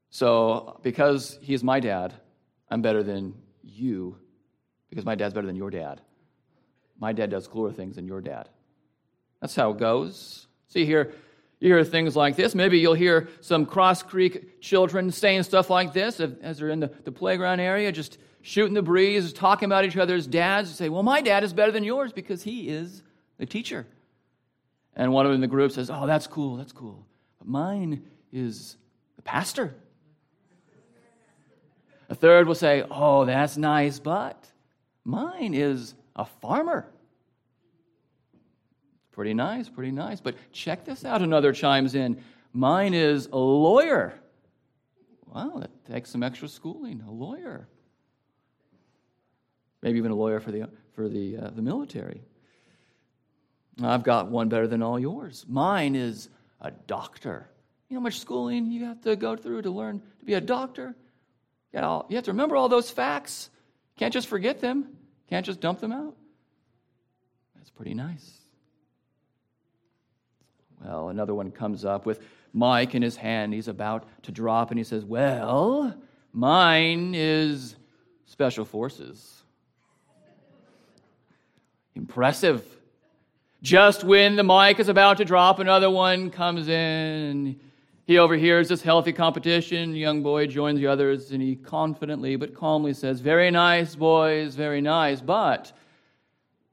So, 0.09 0.79
because 0.81 1.37
he's 1.41 1.63
my 1.63 1.79
dad, 1.79 2.13
I'm 2.69 2.81
better 2.81 3.03
than 3.03 3.35
you, 3.63 4.17
because 4.89 5.05
my 5.05 5.15
dad's 5.15 5.33
better 5.33 5.47
than 5.47 5.55
your 5.55 5.69
dad. 5.69 6.01
My 6.99 7.13
dad 7.13 7.29
does 7.29 7.47
cooler 7.47 7.71
things 7.71 7.95
than 7.95 8.07
your 8.07 8.21
dad. 8.21 8.49
That's 9.39 9.55
how 9.55 9.71
it 9.71 9.77
goes. 9.77 10.47
See 10.67 10.85
here, 10.85 11.13
you 11.59 11.73
hear 11.73 11.83
things 11.83 12.15
like 12.15 12.35
this. 12.35 12.55
Maybe 12.55 12.79
you'll 12.79 12.93
hear 12.93 13.29
some 13.41 13.65
Cross 13.65 14.03
Creek 14.03 14.61
children 14.61 15.11
saying 15.11 15.43
stuff 15.43 15.69
like 15.69 15.93
this 15.93 16.19
as 16.19 16.57
they're 16.57 16.69
in 16.69 16.79
the, 16.79 16.91
the 17.03 17.11
playground 17.11 17.59
area, 17.59 17.91
just 17.91 18.17
shooting 18.41 18.73
the 18.73 18.81
breeze, 18.81 19.33
talking 19.33 19.65
about 19.65 19.85
each 19.85 19.97
other's 19.97 20.25
dads. 20.25 20.69
You 20.69 20.75
say, 20.75 20.89
Well, 20.89 21.03
my 21.03 21.21
dad 21.21 21.43
is 21.43 21.53
better 21.53 21.71
than 21.71 21.83
yours 21.83 22.13
because 22.13 22.43
he 22.43 22.69
is 22.69 23.03
the 23.37 23.45
teacher. 23.45 23.85
And 24.95 25.11
one 25.13 25.25
of 25.25 25.31
them 25.31 25.35
in 25.35 25.41
the 25.41 25.47
group 25.47 25.71
says, 25.71 25.89
Oh, 25.89 26.07
that's 26.07 26.27
cool, 26.27 26.55
that's 26.55 26.71
cool. 26.71 27.05
But 27.39 27.47
mine 27.47 28.03
is 28.31 28.77
the 29.17 29.21
pastor. 29.21 29.75
A 32.09 32.15
third 32.15 32.47
will 32.47 32.55
say, 32.55 32.83
Oh, 32.89 33.25
that's 33.25 33.55
nice, 33.57 33.99
but 33.99 34.47
mine 35.05 35.53
is 35.53 35.93
a 36.15 36.25
farmer. 36.25 36.87
Pretty 39.11 39.33
nice, 39.33 39.69
pretty 39.69 39.91
nice. 39.91 40.19
But 40.19 40.35
check 40.51 40.85
this 40.85 41.05
out, 41.05 41.21
another 41.21 41.53
chimes 41.53 41.93
in. 41.95 42.21
Mine 42.53 42.93
is 42.93 43.27
a 43.27 43.37
lawyer. 43.37 44.13
Wow, 45.27 45.59
that 45.59 45.69
takes 45.91 46.09
some 46.09 46.23
extra 46.23 46.47
schooling. 46.47 47.03
A 47.07 47.11
lawyer. 47.11 47.67
Maybe 49.81 49.97
even 49.97 50.11
a 50.11 50.15
lawyer 50.15 50.39
for 50.39 50.51
the, 50.51 50.69
for 50.93 51.07
the, 51.07 51.37
uh, 51.37 51.49
the 51.51 51.61
military. 51.61 52.21
I've 53.81 54.03
got 54.03 54.27
one 54.27 54.49
better 54.49 54.67
than 54.67 54.81
all 54.81 54.99
yours. 54.99 55.45
Mine 55.47 55.95
is 55.95 56.29
a 56.61 56.71
doctor. 56.71 57.49
You 57.87 57.95
know 57.95 58.01
how 58.01 58.03
much 58.03 58.19
schooling 58.19 58.71
you 58.71 58.85
have 58.85 59.01
to 59.01 59.15
go 59.15 59.35
through 59.35 59.61
to 59.63 59.69
learn 59.69 60.01
to 60.19 60.25
be 60.25 60.33
a 60.33 60.41
doctor? 60.41 60.95
You, 61.73 61.79
have 62.15 62.23
to 62.23 62.31
remember 62.31 62.55
all 62.55 62.69
those 62.69 62.89
facts. 62.89 63.49
Can't 63.97 64.13
just 64.13 64.27
forget 64.27 64.59
them. 64.59 64.87
Can't 65.29 65.45
just 65.45 65.59
dump 65.59 65.79
them 65.79 65.91
out. 65.91 66.15
That's 67.55 67.69
pretty 67.69 67.93
nice. 67.93 68.39
Well, 70.83 71.09
another 71.09 71.35
one 71.35 71.51
comes 71.51 71.85
up 71.85 72.05
with 72.05 72.21
mic 72.53 72.95
in 72.95 73.01
his 73.01 73.15
hand. 73.15 73.53
He's 73.53 73.67
about 73.67 74.07
to 74.23 74.31
drop, 74.31 74.71
and 74.71 74.79
he 74.79 74.83
says, 74.83 75.03
Well, 75.05 75.95
mine 76.33 77.13
is 77.15 77.75
Special 78.25 78.65
Forces. 78.65 79.43
Impressive. 81.95 82.63
Just 83.61 84.05
when 84.05 84.37
the 84.37 84.43
mic 84.43 84.79
is 84.79 84.87
about 84.87 85.17
to 85.17 85.25
drop, 85.25 85.59
another 85.59 85.89
one 85.89 86.29
comes 86.29 86.69
in. 86.69 87.59
He 88.09 88.17
overhears 88.17 88.69
this 88.69 88.81
healthy 88.81 89.13
competition. 89.13 89.95
Young 89.95 90.23
boy 90.23 90.47
joins 90.47 90.79
the 90.79 90.87
others, 90.87 91.29
and 91.29 91.39
he 91.39 91.55
confidently 91.55 92.37
but 92.37 92.55
calmly 92.55 92.95
says, 92.95 93.19
Very 93.19 93.51
nice, 93.51 93.93
boys, 93.93 94.55
very 94.55 94.81
nice, 94.81 95.21
but 95.21 95.71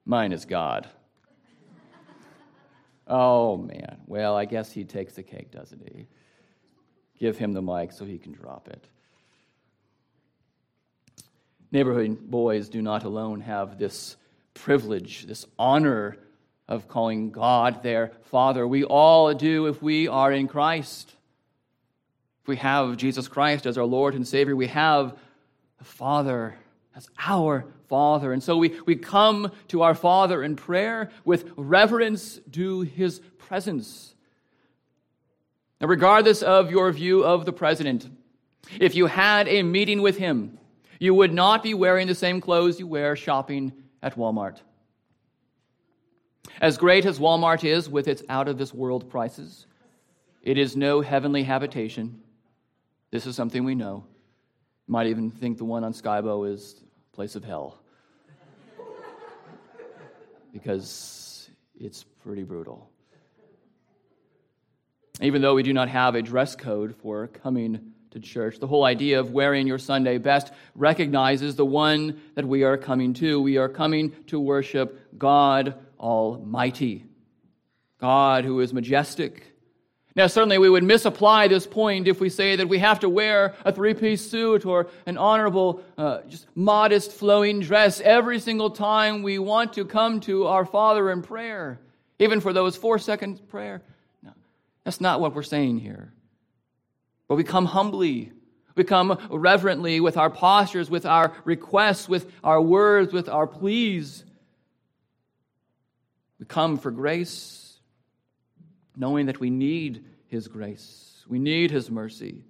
mine 0.06 0.32
is 0.32 0.46
God. 0.46 0.88
Oh, 3.06 3.58
man. 3.58 3.98
Well, 4.06 4.34
I 4.34 4.46
guess 4.46 4.72
he 4.72 4.84
takes 4.84 5.12
the 5.12 5.22
cake, 5.22 5.50
doesn't 5.50 5.82
he? 5.82 6.06
Give 7.18 7.36
him 7.36 7.52
the 7.52 7.60
mic 7.60 7.92
so 7.92 8.06
he 8.06 8.16
can 8.16 8.32
drop 8.32 8.68
it. 8.68 8.82
Neighborhood 11.70 12.30
boys 12.30 12.70
do 12.70 12.80
not 12.80 13.04
alone 13.04 13.42
have 13.42 13.78
this 13.78 14.16
privilege, 14.54 15.26
this 15.26 15.44
honor 15.58 16.16
of 16.66 16.88
calling 16.88 17.30
God 17.30 17.82
their 17.82 18.12
Father. 18.22 18.66
We 18.66 18.84
all 18.84 19.34
do 19.34 19.66
if 19.66 19.82
we 19.82 20.08
are 20.08 20.32
in 20.32 20.48
Christ. 20.48 21.12
If 22.46 22.48
we 22.48 22.56
have 22.58 22.96
Jesus 22.96 23.26
Christ 23.26 23.66
as 23.66 23.76
our 23.76 23.84
Lord 23.84 24.14
and 24.14 24.24
Savior, 24.24 24.54
we 24.54 24.68
have 24.68 25.18
the 25.78 25.84
Father 25.84 26.54
as 26.94 27.08
our 27.18 27.64
Father. 27.88 28.32
And 28.32 28.40
so 28.40 28.56
we, 28.56 28.78
we 28.86 28.94
come 28.94 29.50
to 29.66 29.82
our 29.82 29.96
Father 29.96 30.44
in 30.44 30.54
prayer 30.54 31.10
with 31.24 31.50
reverence 31.56 32.36
due 32.48 32.82
his 32.82 33.18
presence. 33.38 34.14
Now, 35.80 35.88
regardless 35.88 36.40
of 36.40 36.70
your 36.70 36.92
view 36.92 37.24
of 37.24 37.46
the 37.46 37.52
president, 37.52 38.08
if 38.78 38.94
you 38.94 39.06
had 39.06 39.48
a 39.48 39.64
meeting 39.64 40.00
with 40.00 40.16
him, 40.16 40.60
you 41.00 41.14
would 41.14 41.34
not 41.34 41.64
be 41.64 41.74
wearing 41.74 42.06
the 42.06 42.14
same 42.14 42.40
clothes 42.40 42.78
you 42.78 42.86
wear 42.86 43.16
shopping 43.16 43.72
at 44.04 44.14
Walmart. 44.14 44.60
As 46.60 46.78
great 46.78 47.06
as 47.06 47.18
Walmart 47.18 47.64
is 47.64 47.90
with 47.90 48.06
its 48.06 48.22
out 48.28 48.46
of 48.46 48.56
this 48.56 48.72
world 48.72 49.10
prices, 49.10 49.66
it 50.44 50.56
is 50.56 50.76
no 50.76 51.00
heavenly 51.00 51.42
habitation. 51.42 52.22
This 53.10 53.26
is 53.26 53.36
something 53.36 53.64
we 53.64 53.74
know. 53.74 54.04
You 54.88 54.92
might 54.92 55.06
even 55.06 55.30
think 55.30 55.58
the 55.58 55.64
one 55.64 55.84
on 55.84 55.92
Skybo 55.92 56.52
is 56.52 56.82
place 57.12 57.36
of 57.36 57.44
hell 57.44 57.78
because 60.52 61.48
it's 61.78 62.02
pretty 62.02 62.42
brutal. 62.42 62.90
Even 65.20 65.40
though 65.40 65.54
we 65.54 65.62
do 65.62 65.72
not 65.72 65.88
have 65.88 66.14
a 66.14 66.20
dress 66.20 66.56
code 66.56 66.94
for 66.96 67.28
coming 67.28 67.92
to 68.10 68.20
church, 68.20 68.58
the 68.58 68.66
whole 68.66 68.84
idea 68.84 69.20
of 69.20 69.30
wearing 69.30 69.66
your 69.66 69.78
Sunday 69.78 70.18
best 70.18 70.52
recognizes 70.74 71.56
the 71.56 71.64
one 71.64 72.20
that 72.34 72.44
we 72.44 72.64
are 72.64 72.76
coming 72.76 73.14
to. 73.14 73.40
We 73.40 73.56
are 73.56 73.68
coming 73.68 74.12
to 74.26 74.38
worship 74.38 75.16
God 75.16 75.74
Almighty, 75.98 77.06
God 77.98 78.44
who 78.44 78.60
is 78.60 78.74
majestic 78.74 79.55
now, 80.16 80.28
certainly 80.28 80.56
we 80.56 80.70
would 80.70 80.82
misapply 80.82 81.46
this 81.46 81.66
point 81.66 82.08
if 82.08 82.20
we 82.20 82.30
say 82.30 82.56
that 82.56 82.70
we 82.70 82.78
have 82.78 83.00
to 83.00 83.08
wear 83.08 83.54
a 83.66 83.70
three 83.70 83.92
piece 83.92 84.28
suit 84.28 84.64
or 84.64 84.88
an 85.04 85.18
honorable, 85.18 85.82
uh, 85.98 86.22
just 86.26 86.46
modest 86.54 87.12
flowing 87.12 87.60
dress 87.60 88.00
every 88.00 88.40
single 88.40 88.70
time 88.70 89.22
we 89.22 89.38
want 89.38 89.74
to 89.74 89.84
come 89.84 90.20
to 90.20 90.46
our 90.46 90.64
Father 90.64 91.10
in 91.10 91.20
prayer, 91.20 91.78
even 92.18 92.40
for 92.40 92.54
those 92.54 92.76
four 92.76 92.98
seconds 92.98 93.38
prayer. 93.42 93.82
No, 94.22 94.32
that's 94.84 95.02
not 95.02 95.20
what 95.20 95.34
we're 95.34 95.42
saying 95.42 95.80
here. 95.80 96.10
But 97.28 97.34
we 97.34 97.44
come 97.44 97.66
humbly, 97.66 98.32
we 98.74 98.84
come 98.84 99.18
reverently 99.30 100.00
with 100.00 100.16
our 100.16 100.30
postures, 100.30 100.88
with 100.88 101.04
our 101.04 101.34
requests, 101.44 102.08
with 102.08 102.26
our 102.42 102.62
words, 102.62 103.12
with 103.12 103.28
our 103.28 103.46
pleas. 103.46 104.24
We 106.38 106.46
come 106.46 106.78
for 106.78 106.90
grace 106.90 107.65
knowing 108.96 109.26
that 109.26 109.38
we 109.38 109.50
need 109.50 110.04
His 110.28 110.48
grace, 110.48 111.24
we 111.28 111.38
need 111.38 111.70
His 111.70 111.90
mercy. 111.90 112.42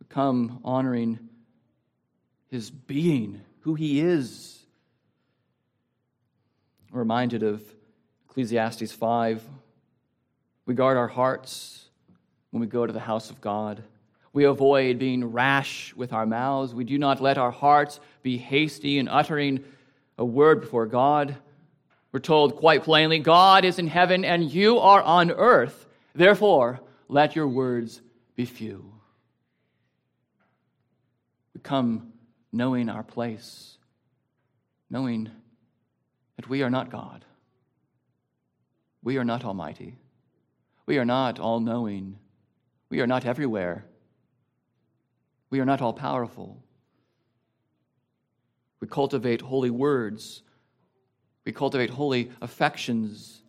We 0.00 0.06
come 0.08 0.60
honoring 0.64 1.18
His 2.50 2.70
being, 2.70 3.40
who 3.60 3.74
He 3.74 4.00
is. 4.00 4.54
Reminded 6.90 7.42
of 7.42 7.62
Ecclesiastes 8.30 8.92
5. 8.92 9.42
We 10.66 10.74
guard 10.74 10.96
our 10.96 11.08
hearts 11.08 11.86
when 12.50 12.60
we 12.60 12.66
go 12.66 12.86
to 12.86 12.92
the 12.92 13.00
house 13.00 13.30
of 13.30 13.40
God. 13.40 13.82
We 14.32 14.44
avoid 14.44 14.98
being 14.98 15.32
rash 15.32 15.94
with 15.94 16.12
our 16.12 16.26
mouths. 16.26 16.74
We 16.74 16.84
do 16.84 16.98
not 16.98 17.20
let 17.20 17.38
our 17.38 17.50
hearts 17.50 18.00
be 18.22 18.38
hasty 18.38 18.98
in 18.98 19.08
uttering 19.08 19.64
a 20.16 20.24
word 20.24 20.60
before 20.60 20.86
God. 20.86 21.36
We're 22.12 22.20
told 22.20 22.56
quite 22.56 22.84
plainly 22.84 23.18
God 23.18 23.64
is 23.64 23.78
in 23.78 23.86
heaven 23.86 24.24
and 24.24 24.50
you 24.50 24.78
are 24.78 25.02
on 25.02 25.30
earth. 25.30 25.86
Therefore, 26.14 26.80
let 27.08 27.36
your 27.36 27.48
words 27.48 28.00
be 28.34 28.44
few. 28.44 28.92
We 31.54 31.60
come 31.60 32.12
knowing 32.50 32.88
our 32.88 33.02
place, 33.02 33.76
knowing 34.88 35.30
that 36.36 36.48
we 36.48 36.62
are 36.62 36.70
not 36.70 36.90
God. 36.90 37.24
We 39.02 39.18
are 39.18 39.24
not 39.24 39.44
almighty. 39.44 39.96
We 40.86 40.98
are 40.98 41.04
not 41.04 41.38
all 41.38 41.60
knowing. 41.60 42.18
We 42.88 43.00
are 43.00 43.06
not 43.06 43.26
everywhere. 43.26 43.84
We 45.50 45.60
are 45.60 45.64
not 45.64 45.82
all 45.82 45.92
powerful. 45.92 46.62
We 48.80 48.88
cultivate 48.88 49.40
holy 49.40 49.70
words 49.70 50.42
we 51.48 51.52
cultivate 51.52 51.88
holy 51.88 52.30
affections. 52.42 53.40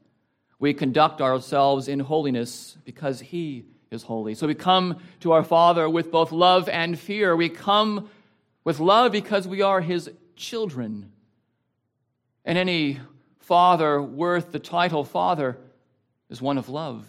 We 0.57 0.73
conduct 0.73 1.19
ourselves 1.19 1.89
in 1.89 1.99
holiness 1.99 2.77
because 2.85 3.19
He 3.19 3.65
is 3.91 4.03
holy. 4.03 4.35
So 4.35 4.47
we 4.47 4.55
come 4.55 5.01
to 5.19 5.33
our 5.33 5.43
Father 5.43 5.89
with 5.89 6.09
both 6.09 6.31
love 6.31 6.69
and 6.69 6.97
fear. 6.97 7.35
We 7.35 7.49
come 7.49 8.09
with 8.63 8.79
love 8.79 9.11
because 9.11 9.49
we 9.49 9.61
are 9.61 9.81
His 9.81 10.09
children. 10.37 11.11
And 12.45 12.57
any 12.57 13.01
father 13.39 14.01
worth 14.01 14.53
the 14.53 14.59
title 14.59 15.03
father 15.03 15.57
is 16.29 16.41
one 16.41 16.57
of 16.57 16.69
love. 16.69 17.05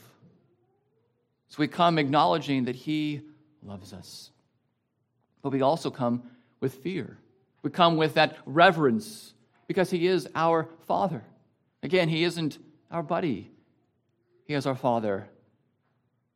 So 1.50 1.59
we 1.61 1.68
come 1.68 2.00
acknowledging 2.00 2.64
that 2.64 2.74
He 2.74 3.20
loves 3.62 3.92
us. 3.92 4.33
But 5.40 5.53
we 5.53 5.62
also 5.62 5.92
come 5.92 6.24
with 6.59 6.83
fear. 6.83 7.16
We 7.62 7.70
come 7.70 7.96
with 7.96 8.14
that 8.14 8.37
reverence 8.44 9.35
because 9.70 9.88
he 9.88 10.09
is 10.09 10.26
our 10.35 10.68
Father. 10.88 11.22
Again, 11.85 12.09
he 12.09 12.24
isn't 12.24 12.59
our 12.90 13.04
buddy, 13.04 13.52
he 14.44 14.54
is 14.54 14.66
our 14.66 14.74
Father. 14.74 15.28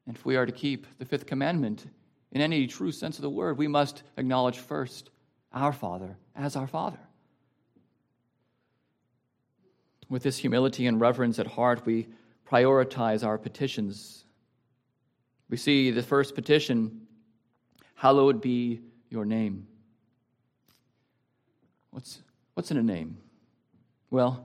And 0.07 0.15
if 0.15 0.25
we 0.25 0.37
are 0.37 0.47
to 0.47 0.53
keep 0.53 0.87
the 1.01 1.05
fifth 1.05 1.27
commandment 1.27 1.85
in 2.31 2.41
any 2.41 2.69
true 2.69 2.93
sense 2.93 3.19
of 3.19 3.23
the 3.23 3.29
word, 3.29 3.59
we 3.59 3.67
must 3.67 4.05
acknowledge 4.19 4.59
first 4.59 5.11
our 5.53 5.73
Father 5.73 6.17
as 6.37 6.55
our 6.55 6.69
Father. 6.69 7.01
With 10.09 10.23
this 10.23 10.39
humility 10.39 10.87
and 10.87 11.01
reverence 11.01 11.41
at 11.41 11.49
heart, 11.49 11.85
we 11.85 12.07
prioritize 12.49 13.27
our 13.27 13.37
petitions. 13.37 14.27
We 15.51 15.57
see 15.57 15.91
the 15.91 16.05
first 16.05 16.37
petition 16.37 17.01
Hallowed 17.97 18.41
be 18.41 18.81
your 19.11 19.25
name. 19.25 19.67
What's, 21.91 22.21
what's 22.55 22.71
in 22.71 22.77
a 22.77 22.83
name? 22.83 23.19
Well, 24.11 24.45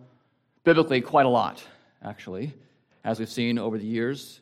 biblically, 0.64 1.02
quite 1.02 1.26
a 1.26 1.30
lot, 1.30 1.64
actually, 2.04 2.54
as 3.04 3.20
we've 3.20 3.30
seen 3.30 3.58
over 3.58 3.78
the 3.78 3.86
years. 3.86 4.42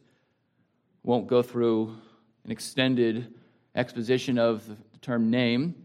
Won't 1.03 1.27
go 1.27 1.41
through 1.41 1.95
an 2.43 2.51
extended 2.51 3.33
exposition 3.75 4.39
of 4.39 4.67
the 4.67 4.97
term 4.99 5.29
name, 5.29 5.75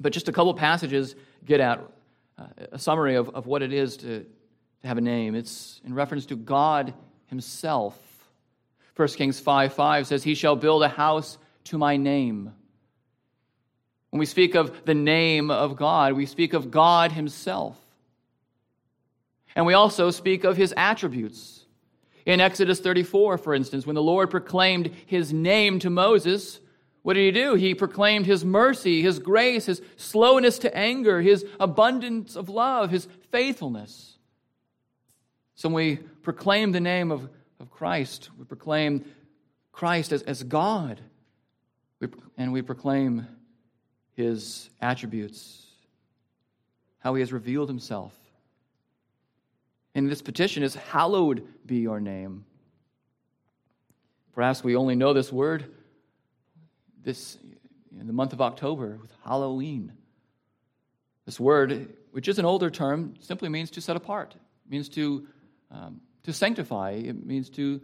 but 0.00 0.12
just 0.12 0.28
a 0.28 0.32
couple 0.32 0.52
passages 0.54 1.14
get 1.44 1.60
at 1.60 1.80
uh, 2.38 2.46
a 2.72 2.78
summary 2.78 3.16
of, 3.16 3.28
of 3.30 3.46
what 3.46 3.62
it 3.62 3.72
is 3.72 3.96
to, 3.98 4.20
to 4.20 4.86
have 4.86 4.96
a 4.98 5.00
name. 5.00 5.34
It's 5.34 5.80
in 5.84 5.92
reference 5.92 6.26
to 6.26 6.36
God 6.36 6.94
Himself. 7.26 7.98
1 8.96 9.08
Kings 9.08 9.40
5 9.40 9.72
5 9.72 10.06
says, 10.06 10.22
He 10.22 10.34
shall 10.34 10.56
build 10.56 10.82
a 10.82 10.88
house 10.88 11.38
to 11.64 11.78
my 11.78 11.96
name. 11.96 12.52
When 14.10 14.20
we 14.20 14.26
speak 14.26 14.54
of 14.54 14.84
the 14.84 14.94
name 14.94 15.50
of 15.50 15.76
God, 15.76 16.14
we 16.14 16.26
speak 16.26 16.54
of 16.54 16.70
God 16.70 17.12
Himself. 17.12 17.78
And 19.54 19.66
we 19.66 19.74
also 19.74 20.10
speak 20.10 20.44
of 20.44 20.56
His 20.56 20.72
attributes. 20.76 21.64
In 22.24 22.40
Exodus 22.40 22.80
34, 22.80 23.38
for 23.38 23.54
instance, 23.54 23.86
when 23.86 23.94
the 23.94 24.02
Lord 24.02 24.30
proclaimed 24.30 24.90
His 25.06 25.32
name 25.32 25.78
to 25.80 25.90
Moses, 25.90 26.60
what 27.02 27.14
did 27.14 27.34
He 27.34 27.40
do? 27.40 27.54
He 27.54 27.74
proclaimed 27.74 28.26
His 28.26 28.44
mercy, 28.44 29.02
His 29.02 29.18
grace, 29.18 29.66
His 29.66 29.82
slowness 29.96 30.58
to 30.60 30.76
anger, 30.76 31.20
His 31.20 31.44
abundance 31.60 32.36
of 32.36 32.48
love, 32.48 32.90
His 32.90 33.08
faithfulness. 33.30 34.18
So 35.54 35.68
when 35.68 35.74
we 35.74 35.96
proclaim 35.96 36.72
the 36.72 36.80
name 36.80 37.10
of, 37.10 37.28
of 37.60 37.70
Christ, 37.70 38.30
we 38.38 38.44
proclaim 38.44 39.04
Christ 39.72 40.12
as, 40.12 40.22
as 40.22 40.42
God. 40.42 41.00
We, 42.00 42.08
and 42.36 42.52
we 42.52 42.62
proclaim 42.62 43.26
his 44.18 44.68
attributes, 44.80 45.64
how 46.98 47.14
he 47.14 47.20
has 47.20 47.32
revealed 47.32 47.68
himself. 47.68 48.12
And 49.94 50.10
this 50.10 50.22
petition 50.22 50.64
is, 50.64 50.74
Hallowed 50.74 51.46
be 51.64 51.76
your 51.76 52.00
name. 52.00 52.44
Perhaps 54.34 54.64
we 54.64 54.74
only 54.74 54.96
know 54.96 55.12
this 55.12 55.32
word 55.32 55.72
this 57.04 57.38
in 57.98 58.08
the 58.08 58.12
month 58.12 58.32
of 58.32 58.40
October 58.40 58.98
with 59.00 59.12
Halloween. 59.24 59.92
This 61.24 61.38
word, 61.38 61.94
which 62.10 62.26
is 62.26 62.40
an 62.40 62.44
older 62.44 62.70
term, 62.70 63.14
simply 63.20 63.48
means 63.48 63.70
to 63.70 63.80
set 63.80 63.94
apart, 63.94 64.34
means 64.68 64.88
to, 64.90 65.28
um, 65.70 66.00
to 66.24 66.32
sanctify, 66.32 66.90
it 66.90 67.24
means 67.24 67.50
to 67.50 67.80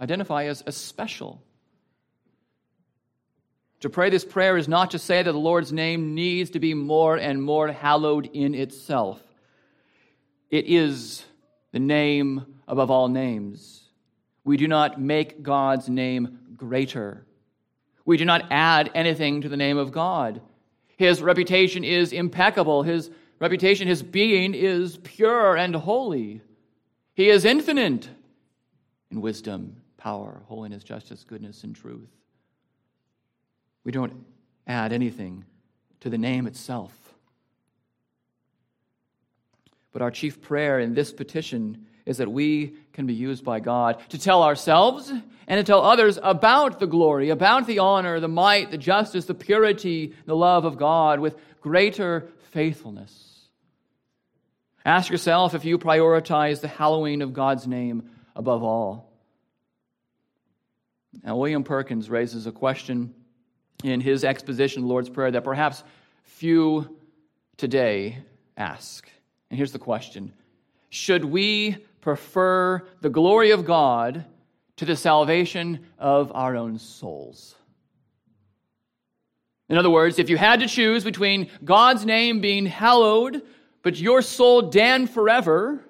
identify 0.00 0.44
as, 0.44 0.62
as 0.62 0.76
special. 0.76 1.42
To 3.80 3.90
pray 3.90 4.08
this 4.10 4.24
prayer 4.24 4.56
is 4.56 4.68
not 4.68 4.90
to 4.92 4.98
say 4.98 5.22
that 5.22 5.30
the 5.30 5.38
Lord's 5.38 5.72
name 5.72 6.14
needs 6.14 6.50
to 6.50 6.60
be 6.60 6.74
more 6.74 7.16
and 7.16 7.42
more 7.42 7.70
hallowed 7.70 8.30
in 8.32 8.54
itself. 8.54 9.20
It 10.50 10.66
is 10.66 11.24
the 11.72 11.78
name 11.78 12.46
above 12.66 12.90
all 12.90 13.08
names. 13.08 13.82
We 14.44 14.56
do 14.56 14.66
not 14.66 15.00
make 15.00 15.42
God's 15.42 15.88
name 15.88 16.38
greater. 16.56 17.26
We 18.04 18.16
do 18.16 18.24
not 18.24 18.46
add 18.50 18.90
anything 18.94 19.42
to 19.42 19.48
the 19.48 19.56
name 19.56 19.76
of 19.76 19.92
God. 19.92 20.40
His 20.96 21.20
reputation 21.20 21.84
is 21.84 22.12
impeccable. 22.12 22.82
His 22.82 23.10
reputation, 23.40 23.88
his 23.88 24.02
being 24.02 24.54
is 24.54 24.98
pure 24.98 25.56
and 25.56 25.74
holy. 25.74 26.40
He 27.14 27.28
is 27.28 27.44
infinite 27.44 28.08
in 29.10 29.20
wisdom, 29.20 29.82
power, 29.96 30.42
holiness, 30.46 30.84
justice, 30.84 31.24
goodness, 31.24 31.64
and 31.64 31.74
truth. 31.74 32.08
We 33.86 33.92
don't 33.92 34.26
add 34.66 34.92
anything 34.92 35.44
to 36.00 36.10
the 36.10 36.18
name 36.18 36.48
itself. 36.48 36.92
But 39.92 40.02
our 40.02 40.10
chief 40.10 40.42
prayer 40.42 40.80
in 40.80 40.92
this 40.92 41.12
petition 41.12 41.86
is 42.04 42.16
that 42.16 42.30
we 42.30 42.74
can 42.92 43.06
be 43.06 43.14
used 43.14 43.44
by 43.44 43.60
God 43.60 44.00
to 44.08 44.18
tell 44.18 44.42
ourselves 44.42 45.08
and 45.46 45.58
to 45.58 45.62
tell 45.62 45.82
others 45.82 46.18
about 46.20 46.80
the 46.80 46.88
glory, 46.88 47.30
about 47.30 47.68
the 47.68 47.78
honor, 47.78 48.18
the 48.18 48.26
might, 48.26 48.72
the 48.72 48.76
justice, 48.76 49.26
the 49.26 49.34
purity, 49.34 50.14
the 50.24 50.34
love 50.34 50.64
of 50.64 50.78
God 50.78 51.20
with 51.20 51.36
greater 51.60 52.26
faithfulness. 52.50 53.46
Ask 54.84 55.12
yourself 55.12 55.54
if 55.54 55.64
you 55.64 55.78
prioritize 55.78 56.60
the 56.60 56.66
hallowing 56.66 57.22
of 57.22 57.32
God's 57.32 57.68
name 57.68 58.10
above 58.34 58.64
all. 58.64 59.12
Now, 61.22 61.36
William 61.36 61.62
Perkins 61.62 62.10
raises 62.10 62.48
a 62.48 62.52
question 62.52 63.14
in 63.84 64.00
his 64.00 64.24
exposition 64.24 64.82
of 64.82 64.88
the 64.88 64.92
Lord's 64.92 65.08
Prayer 65.08 65.30
that 65.30 65.44
perhaps 65.44 65.84
few 66.22 66.96
today 67.56 68.18
ask. 68.56 69.08
And 69.50 69.56
here's 69.56 69.72
the 69.72 69.78
question 69.78 70.32
Should 70.90 71.24
we 71.24 71.76
prefer 72.00 72.86
the 73.00 73.10
glory 73.10 73.50
of 73.50 73.64
God 73.64 74.24
to 74.76 74.84
the 74.84 74.96
salvation 74.96 75.86
of 75.98 76.32
our 76.34 76.56
own 76.56 76.78
souls? 76.78 77.54
In 79.68 79.76
other 79.76 79.90
words, 79.90 80.18
if 80.18 80.30
you 80.30 80.36
had 80.36 80.60
to 80.60 80.68
choose 80.68 81.02
between 81.02 81.50
God's 81.64 82.04
name 82.04 82.40
being 82.40 82.66
hallowed, 82.66 83.42
but 83.82 83.98
your 83.98 84.22
soul 84.22 84.62
damned 84.62 85.10
forever, 85.10 85.84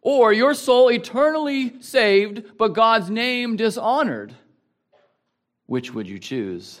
or 0.00 0.32
your 0.32 0.54
soul 0.54 0.88
eternally 0.92 1.80
saved, 1.82 2.56
but 2.56 2.68
God's 2.68 3.10
name 3.10 3.56
dishonored, 3.56 4.32
which 5.66 5.92
would 5.92 6.06
you 6.06 6.20
choose? 6.20 6.80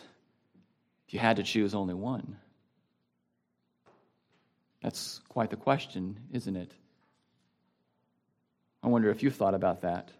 If 1.06 1.14
you 1.14 1.20
had 1.20 1.36
to 1.36 1.42
choose 1.42 1.74
only 1.74 1.94
one? 1.94 2.36
That's 4.82 5.20
quite 5.28 5.50
the 5.50 5.56
question, 5.56 6.18
isn't 6.32 6.56
it? 6.56 6.72
I 8.82 8.88
wonder 8.88 9.10
if 9.10 9.22
you've 9.22 9.34
thought 9.34 9.54
about 9.54 9.82
that. 9.82 10.10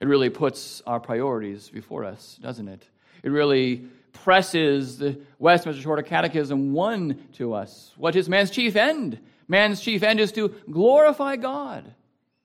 It 0.00 0.06
really 0.06 0.30
puts 0.30 0.82
our 0.86 1.00
priorities 1.00 1.68
before 1.68 2.04
us, 2.04 2.38
doesn't 2.40 2.68
it? 2.68 2.86
It 3.22 3.30
really 3.30 3.88
presses 4.12 4.98
the 4.98 5.18
Westminster 5.38 5.82
Shorter 5.82 6.02
Catechism 6.02 6.72
1 6.72 7.28
to 7.34 7.54
us. 7.54 7.92
What 7.96 8.16
is 8.16 8.28
man's 8.28 8.50
chief 8.50 8.76
end? 8.76 9.18
Man's 9.48 9.80
chief 9.80 10.02
end 10.02 10.20
is 10.20 10.32
to 10.32 10.54
glorify 10.70 11.36
God 11.36 11.94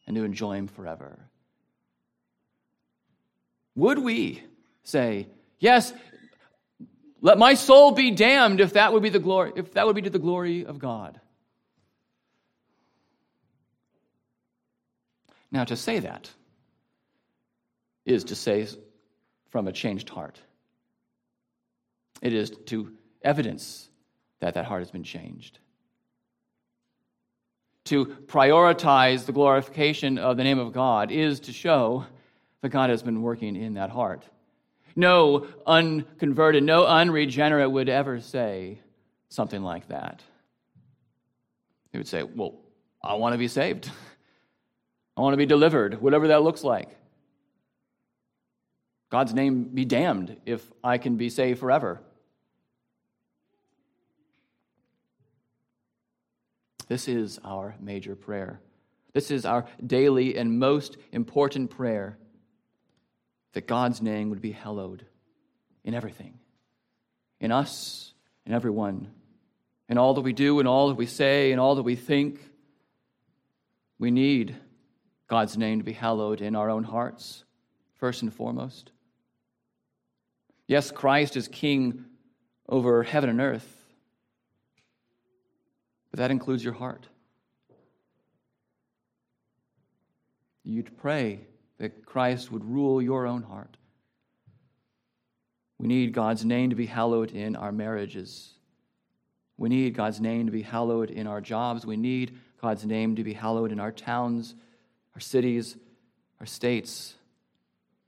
and 0.08 0.16
to 0.16 0.24
enjoy 0.24 0.56
Him 0.56 0.68
forever. 0.68 1.20
Would 3.76 4.00
we 4.00 4.44
say, 4.84 5.28
yes, 5.60 5.94
let 7.24 7.38
my 7.38 7.54
soul 7.54 7.94
be 7.94 8.12
damned 8.12 8.60
if 8.60 8.74
that 8.74 8.92
would 8.92 9.02
be 9.02 9.10
the 9.10 9.18
glory, 9.18 9.54
if 9.56 9.74
that 9.74 9.88
would 9.88 9.96
be 9.96 10.02
to 10.02 10.10
the 10.10 10.20
glory 10.20 10.66
of 10.66 10.78
God. 10.78 11.22
Now, 15.50 15.64
to 15.64 15.78
say 15.78 16.00
that 16.00 16.30
is 18.06 18.26
to 18.26 18.36
say 18.36 18.68
from 19.50 19.68
a 19.68 19.72
changed 19.72 20.10
heart. 20.10 20.38
It 22.22 22.34
is 22.34 22.50
to 22.66 22.92
evidence 23.22 23.88
that 24.42 24.56
that 24.56 24.66
heart 24.66 24.82
has 24.82 24.92
been 24.92 25.04
changed. 25.04 25.60
To 27.86 28.06
prioritize 28.06 29.26
the 29.26 29.32
glorification 29.32 30.18
of 30.18 30.36
the 30.36 30.44
name 30.44 30.60
of 30.60 30.74
God 30.74 31.10
is 31.10 31.40
to 31.42 31.54
show 31.54 32.06
that 32.62 32.70
God 32.70 32.90
has 32.90 33.02
been 33.02 33.22
working 33.22 33.56
in 33.56 33.76
that 33.76 33.92
heart. 33.92 34.26
No 34.96 35.48
unconverted, 35.66 36.64
no 36.64 36.86
unregenerate 36.86 37.72
would 37.72 37.90
ever 37.90 38.20
say 38.20 38.80
something 39.30 39.64
like 39.64 39.88
that. 39.88 40.22
He 41.92 41.98
would 41.98 42.08
say, 42.08 42.24
Well, 42.24 42.56
I 43.02 43.16
want 43.16 43.34
to 43.34 43.40
be 43.40 43.48
saved. 43.48 43.90
I 45.18 45.22
want 45.22 45.34
to 45.34 45.38
be 45.38 45.46
delivered, 45.46 46.02
whatever 46.02 46.30
that 46.30 46.44
looks 46.44 46.64
like. 46.64 46.90
God's 49.10 49.34
name 49.34 49.66
be 49.66 49.86
damned 49.86 50.38
if 50.46 50.72
I 50.84 50.98
can 50.98 51.18
be 51.18 51.30
saved 51.30 51.60
forever. 51.60 52.02
This 56.88 57.08
is 57.08 57.40
our 57.44 57.76
major 57.80 58.16
prayer. 58.16 58.60
This 59.14 59.30
is 59.30 59.46
our 59.46 59.66
daily 59.86 60.36
and 60.38 60.58
most 60.58 60.98
important 61.12 61.70
prayer 61.70 62.18
that 63.54 63.68
God's 63.68 64.02
name 64.02 64.30
would 64.30 64.42
be 64.42 64.52
hallowed 64.52 65.06
in 65.84 65.94
everything, 65.94 66.40
in 67.40 67.52
us, 67.52 68.14
in 68.46 68.54
everyone, 68.54 69.12
in 69.90 69.98
all 69.98 70.16
that 70.16 70.22
we 70.22 70.34
do, 70.34 70.60
in 70.60 70.68
all 70.68 70.90
that 70.90 70.96
we 70.96 71.06
say, 71.06 71.52
in 71.52 71.60
all 71.60 71.76
that 71.76 71.84
we 71.84 71.96
think. 71.96 72.40
We 74.00 74.12
need 74.12 74.56
God's 75.28 75.58
name 75.58 75.80
to 75.80 75.84
be 75.84 75.94
hallowed 75.94 76.42
in 76.42 76.56
our 76.56 76.70
own 76.70 76.84
hearts, 76.84 77.44
first 77.96 78.22
and 78.22 78.34
foremost. 78.34 78.92
Yes, 80.68 80.92
Christ 80.92 81.38
is 81.38 81.48
king 81.48 82.06
over 82.68 83.04
heaven 83.04 83.30
and 83.30 83.42
earth, 83.42 83.68
but 86.10 86.20
that 86.20 86.32
includes 86.32 86.64
your 86.64 86.74
heart. 86.74 87.08
You'd 90.64 90.98
pray 90.98 91.48
that 91.84 92.06
Christ 92.06 92.50
would 92.50 92.64
rule 92.64 93.02
your 93.02 93.28
own 93.28 93.44
heart. 93.44 93.76
We 95.78 95.90
need 95.90 96.14
God's 96.14 96.46
name 96.46 96.70
to 96.70 96.78
be 96.78 96.86
hallowed 96.86 97.32
in 97.32 97.58
our 97.58 97.74
marriages. 97.74 98.54
We 99.58 99.68
need 99.68 99.94
God's 99.94 100.22
name 100.22 100.46
to 100.46 100.52
be 100.54 100.62
hallowed 100.62 101.12
in 101.12 101.28
our 101.28 101.42
jobs. 101.42 101.86
We 101.86 101.98
need 101.98 102.40
God's 102.62 102.86
name 102.86 103.18
to 103.18 103.24
be 103.26 103.34
hallowed 103.34 103.74
in 103.74 103.82
our 103.82 103.92
towns, 103.92 104.56
our 105.14 105.20
cities, 105.20 105.76
our 106.40 106.46
states, 106.46 107.16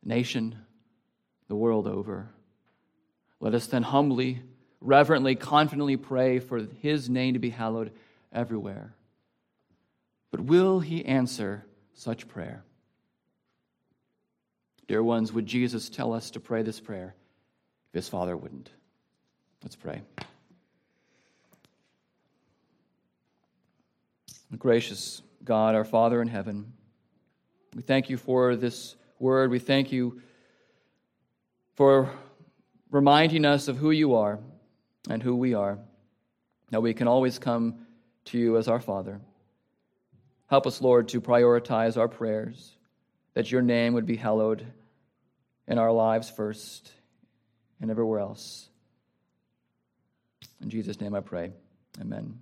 nation, 0.06 0.56
the 1.50 1.56
world 1.58 1.86
over. 1.86 2.30
Let 3.42 3.54
us 3.56 3.68
then 3.68 3.84
humbly, 3.84 4.42
reverently, 4.80 5.36
confidently 5.36 5.98
pray 5.98 6.40
for 6.40 6.66
his 6.82 7.10
name 7.10 7.34
to 7.34 7.40
be 7.40 7.50
hallowed 7.50 7.92
everywhere. 8.32 8.96
But 10.32 10.40
will 10.40 10.80
he 10.80 11.04
answer 11.04 11.66
such 11.94 12.30
prayer? 12.30 12.64
Dear 14.88 15.02
ones, 15.02 15.34
would 15.34 15.46
Jesus 15.46 15.90
tell 15.90 16.14
us 16.14 16.32
to 16.32 16.40
pray 16.40 16.62
this 16.62 16.80
prayer 16.80 17.16
if 17.90 17.96
his 17.96 18.10
Father 18.10 18.38
wouldn't? 18.38 18.70
Let's 19.64 19.76
pray. 19.76 20.02
Gracious 24.58 25.22
God, 25.44 25.76
our 25.76 25.84
Father 25.84 26.22
in 26.22 26.28
heaven, 26.28 26.72
we 27.76 27.82
thank 27.82 28.10
you 28.10 28.18
for 28.18 28.56
this 28.56 28.96
word. 29.20 29.52
We 29.52 29.60
thank 29.60 29.92
you 29.92 30.22
for 31.76 32.10
reminding 32.90 33.44
us 33.44 33.68
of 33.68 33.78
who 33.78 33.92
you 33.92 34.16
are 34.16 34.40
and 35.10 35.22
who 35.22 35.36
we 35.36 35.54
are, 35.54 35.78
that 36.70 36.82
we 36.82 36.94
can 36.94 37.08
always 37.08 37.38
come 37.38 37.86
to 38.26 38.38
you 38.38 38.58
as 38.58 38.68
our 38.68 38.80
Father. 38.80 39.20
Help 40.48 40.66
us, 40.68 40.82
Lord, 40.82 41.10
to 41.10 41.20
prioritize 41.20 41.98
our 41.98 42.08
prayers, 42.08 42.78
that 43.36 43.52
your 43.52 43.62
name 43.62 43.94
would 43.94 44.06
be 44.06 44.16
hallowed 44.16 44.66
in 45.68 45.78
our 45.78 45.92
lives 45.92 46.30
first 46.30 46.92
and 47.80 47.92
everywhere 47.92 48.20
else. 48.20 48.68
In 50.62 50.70
Jesus' 50.70 51.00
name 51.00 51.14
I 51.14 51.20
pray. 51.20 51.52
Amen. 52.02 52.40